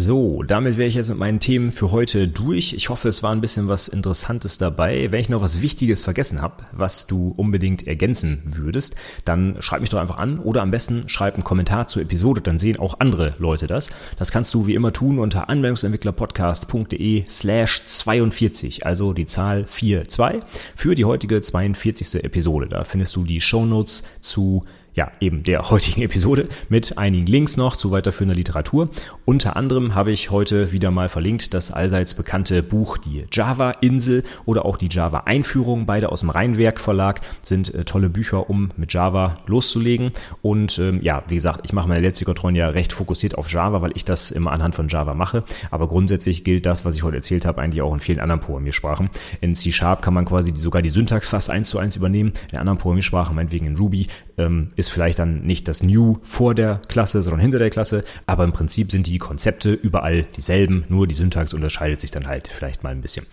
[0.00, 2.72] So, damit wäre ich jetzt mit meinen Themen für heute durch.
[2.72, 5.10] Ich hoffe, es war ein bisschen was Interessantes dabei.
[5.10, 8.94] Wenn ich noch was Wichtiges vergessen habe, was du unbedingt ergänzen würdest,
[9.24, 12.60] dann schreib mich doch einfach an oder am besten schreib einen Kommentar zur Episode, dann
[12.60, 13.90] sehen auch andere Leute das.
[14.16, 20.94] Das kannst du wie immer tun unter anwendungsentwicklerpodcast.de slash 42, also die Zahl 42 für
[20.94, 22.22] die heutige 42.
[22.22, 22.68] Episode.
[22.68, 24.62] Da findest du die Shownotes zu
[24.98, 28.90] ja, eben der heutigen Episode mit einigen Links noch zu weiterführender Literatur.
[29.24, 34.64] Unter anderem habe ich heute wieder mal verlinkt das allseits bekannte Buch Die Java-Insel oder
[34.64, 35.86] auch die Java-Einführung.
[35.86, 40.10] Beide aus dem Rheinwerk Verlag sind äh, tolle Bücher, um mit Java loszulegen.
[40.42, 43.80] Und ähm, ja, wie gesagt, ich mache meine letzte Kontrollen ja recht fokussiert auf Java,
[43.80, 45.44] weil ich das immer anhand von Java mache.
[45.70, 49.10] Aber grundsätzlich gilt das, was ich heute erzählt habe, eigentlich auch in vielen anderen Programmiersprachen.
[49.40, 52.32] In C-Sharp kann man quasi sogar die Syntax fast eins zu eins übernehmen.
[52.50, 56.80] In anderen Programmiersprachen, meinetwegen in Ruby, ähm, ist vielleicht dann nicht das New vor der
[56.88, 61.14] Klasse, sondern hinter der Klasse, aber im Prinzip sind die Konzepte überall dieselben, nur die
[61.14, 63.26] Syntax unterscheidet sich dann halt vielleicht mal ein bisschen.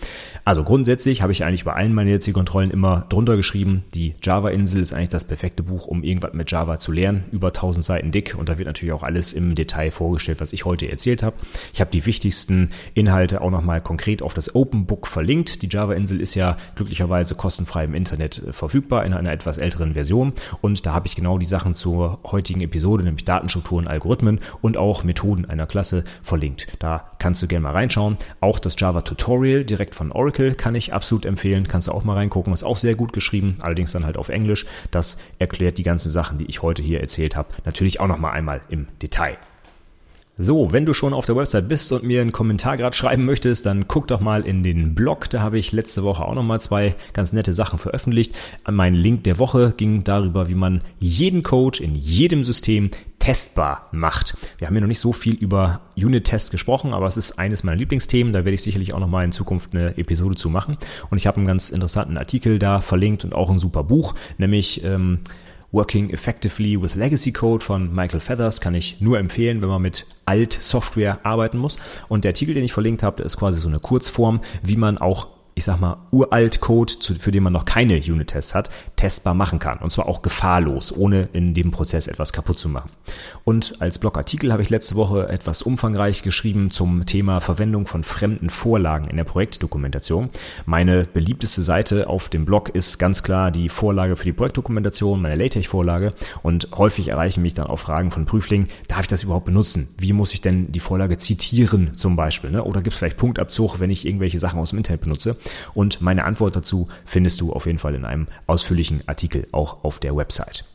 [0.43, 4.81] Also grundsätzlich habe ich eigentlich bei allen meinen jetzigen Kontrollen immer drunter geschrieben, die Java-Insel
[4.81, 8.35] ist eigentlich das perfekte Buch, um irgendwas mit Java zu lernen, über 1000 Seiten dick
[8.37, 11.35] und da wird natürlich auch alles im Detail vorgestellt, was ich heute erzählt habe.
[11.73, 15.61] Ich habe die wichtigsten Inhalte auch nochmal konkret auf das Open Book verlinkt.
[15.61, 20.33] Die Java-Insel ist ja glücklicherweise kostenfrei im Internet äh, verfügbar in einer etwas älteren Version
[20.61, 25.03] und da habe ich genau die Sachen zur heutigen Episode, nämlich Datenstrukturen, Algorithmen und auch
[25.03, 26.75] Methoden einer Klasse verlinkt.
[26.79, 28.17] Da kannst du gerne mal reinschauen.
[28.41, 31.67] Auch das Java Tutorial direkt von Oracle kann ich absolut empfehlen.
[31.67, 32.53] Kannst du auch mal reingucken.
[32.53, 34.65] Ist auch sehr gut geschrieben, allerdings dann halt auf Englisch.
[34.91, 38.31] Das erklärt die ganzen Sachen, die ich heute hier erzählt habe, natürlich auch noch mal
[38.31, 39.37] einmal im Detail.
[40.37, 43.65] So, wenn du schon auf der Website bist und mir einen Kommentar gerade schreiben möchtest,
[43.65, 45.29] dann guck doch mal in den Blog.
[45.29, 48.35] Da habe ich letzte Woche auch noch mal zwei ganz nette Sachen veröffentlicht.
[48.69, 54.35] Mein Link der Woche ging darüber, wie man jeden Code in jedem System testbar macht.
[54.57, 57.77] Wir haben ja noch nicht so viel über Unit-Tests gesprochen, aber es ist eines meiner
[57.77, 58.33] Lieblingsthemen.
[58.33, 60.77] Da werde ich sicherlich auch noch mal in Zukunft eine Episode zu machen.
[61.09, 64.83] Und ich habe einen ganz interessanten Artikel da verlinkt und auch ein super Buch, nämlich
[64.83, 65.19] ähm,
[65.75, 70.05] Working Effectively with Legacy Code von Michael Feathers kann ich nur empfehlen, wenn man mit
[70.23, 71.75] Alt-Software arbeiten muss.
[72.07, 75.34] Und der Artikel, den ich verlinkt habe, ist quasi so eine Kurzform, wie man auch
[75.57, 79.77] ich sag mal, uralt Code, für den man noch keine Unit-Tests hat, testbar machen kann.
[79.77, 82.91] Und zwar auch gefahrlos, ohne in dem Prozess etwas kaputt zu machen.
[83.45, 88.49] Und als Blogartikel habe ich letzte Woche etwas umfangreich geschrieben zum Thema Verwendung von fremden
[88.49, 90.29] Vorlagen in der Projektdokumentation.
[90.65, 95.41] Meine beliebteste Seite auf dem Blog ist ganz klar die Vorlage für die Projektdokumentation, meine
[95.41, 96.15] LaTeX-Vorlage.
[96.43, 99.87] Und häufig erreichen mich dann auch Fragen von Prüflingen, darf ich das überhaupt benutzen?
[99.97, 102.51] Wie muss ich denn die Vorlage zitieren zum Beispiel?
[102.51, 102.61] Ne?
[102.61, 105.37] Oder gibt es vielleicht Punktabzug, wenn ich irgendwelche Sachen aus dem Internet benutze?
[105.73, 109.99] Und meine Antwort dazu findest du auf jeden Fall in einem ausführlichen Artikel auch auf
[109.99, 110.65] der Website.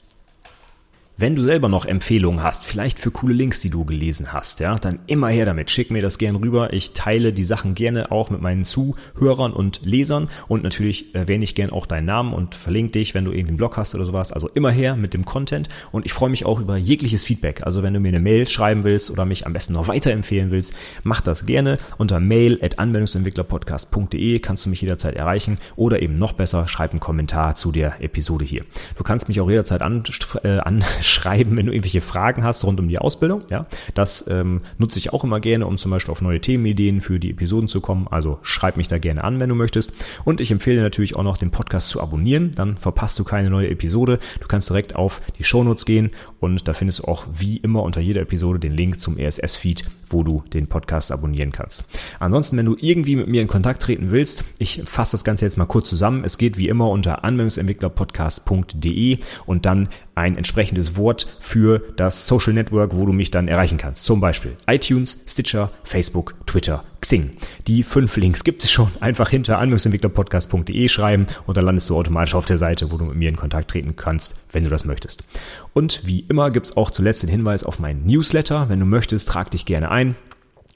[1.21, 4.77] Wenn du selber noch Empfehlungen hast, vielleicht für coole Links, die du gelesen hast, ja,
[4.77, 5.71] dann immer her damit.
[5.71, 6.73] Schick mir das gern rüber.
[6.73, 11.55] Ich teile die Sachen gerne auch mit meinen Zuhörern und Lesern und natürlich erwähne ich
[11.55, 14.33] gern auch deinen Namen und verlinke dich, wenn du irgendwie einen Blog hast oder sowas.
[14.33, 17.67] Also immer her mit dem Content und ich freue mich auch über jegliches Feedback.
[17.67, 20.73] Also wenn du mir eine Mail schreiben willst oder mich am besten noch weiterempfehlen willst,
[21.03, 26.33] mach das gerne unter mail at anwendungsentwicklerpodcast.de kannst du mich jederzeit erreichen oder eben noch
[26.33, 28.65] besser, schreib einen Kommentar zu der Episode hier.
[28.97, 30.03] Du kannst mich auch jederzeit an,
[30.45, 33.43] äh, anschreiben schreiben, wenn du irgendwelche Fragen hast rund um die Ausbildung.
[33.51, 37.21] Ja, das ähm, nutze ich auch immer gerne, um zum Beispiel auf neue Themenideen für
[37.21, 38.07] die Episoden zu kommen.
[38.11, 39.93] Also schreib mich da gerne an, wenn du möchtest.
[40.25, 42.53] Und ich empfehle natürlich auch noch, den Podcast zu abonnieren.
[42.55, 44.19] Dann verpasst du keine neue Episode.
[44.41, 48.01] Du kannst direkt auf die Shownotes gehen und da findest du auch wie immer unter
[48.01, 51.85] jeder Episode den Link zum RSS-Feed, wo du den Podcast abonnieren kannst.
[52.19, 55.57] Ansonsten, wenn du irgendwie mit mir in Kontakt treten willst, ich fasse das Ganze jetzt
[55.57, 56.25] mal kurz zusammen.
[56.25, 62.95] Es geht wie immer unter anwendungsentwicklerpodcast.de und dann ein entsprechendes Wort für das Social Network,
[62.95, 64.05] wo du mich dann erreichen kannst.
[64.05, 67.33] Zum Beispiel iTunes, Stitcher, Facebook, Twitter, Xing.
[67.67, 68.91] Die fünf Links gibt es schon.
[69.01, 73.17] Einfach hinter anwendungsentwicklerpodcast.de schreiben und dann landest du automatisch auf der Seite, wo du mit
[73.17, 75.25] mir in Kontakt treten kannst, wenn du das möchtest.
[75.73, 78.69] Und wie immer gibt es auch zuletzt den Hinweis auf meinen Newsletter.
[78.69, 80.17] Wenn du möchtest, trag dich gerne ein.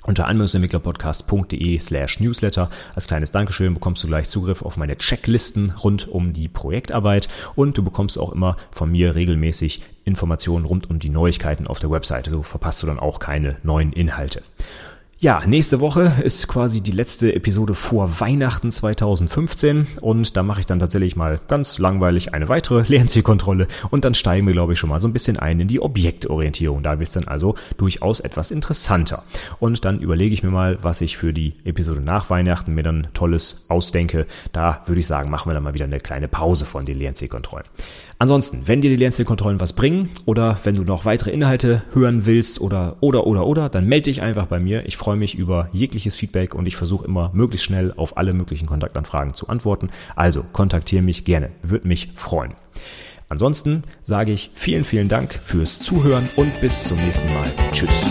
[0.05, 2.71] Unter anwendungsentwicklerpodcast.de slash newsletter.
[2.95, 7.77] Als kleines Dankeschön bekommst du gleich Zugriff auf meine Checklisten rund um die Projektarbeit und
[7.77, 12.31] du bekommst auch immer von mir regelmäßig Informationen rund um die Neuigkeiten auf der Webseite.
[12.31, 14.43] So verpasst du dann auch keine neuen Inhalte.
[15.25, 20.67] Ja, nächste Woche ist quasi die letzte Episode vor Weihnachten 2015 und da mache ich
[20.67, 24.91] dann tatsächlich mal ganz langweilig eine weitere Lernzielkontrolle und dann steigen wir, glaube ich, schon
[24.91, 26.83] mal so ein bisschen ein in die Objektorientierung.
[26.83, 29.23] Da wird es dann also durchaus etwas interessanter.
[29.61, 33.09] Und dann überlege ich mir mal, was ich für die Episode nach Weihnachten mir dann
[33.15, 34.27] Tolles ausdenke.
[34.53, 37.65] Da würde ich sagen, machen wir dann mal wieder eine kleine Pause von den Lernzielkontrollen.
[38.19, 42.61] Ansonsten, wenn dir die Lernzielkontrollen was bringen oder wenn du noch weitere Inhalte hören willst
[42.61, 44.87] oder oder oder oder, dann melde dich einfach bei mir.
[44.87, 48.67] Ich freue mich über jegliches Feedback und ich versuche immer möglichst schnell auf alle möglichen
[48.67, 49.91] Kontaktanfragen zu antworten.
[50.17, 52.55] Also kontaktiere mich gerne, würde mich freuen.
[53.29, 57.49] Ansonsten sage ich vielen, vielen Dank fürs Zuhören und bis zum nächsten Mal.
[57.71, 58.05] Tschüss.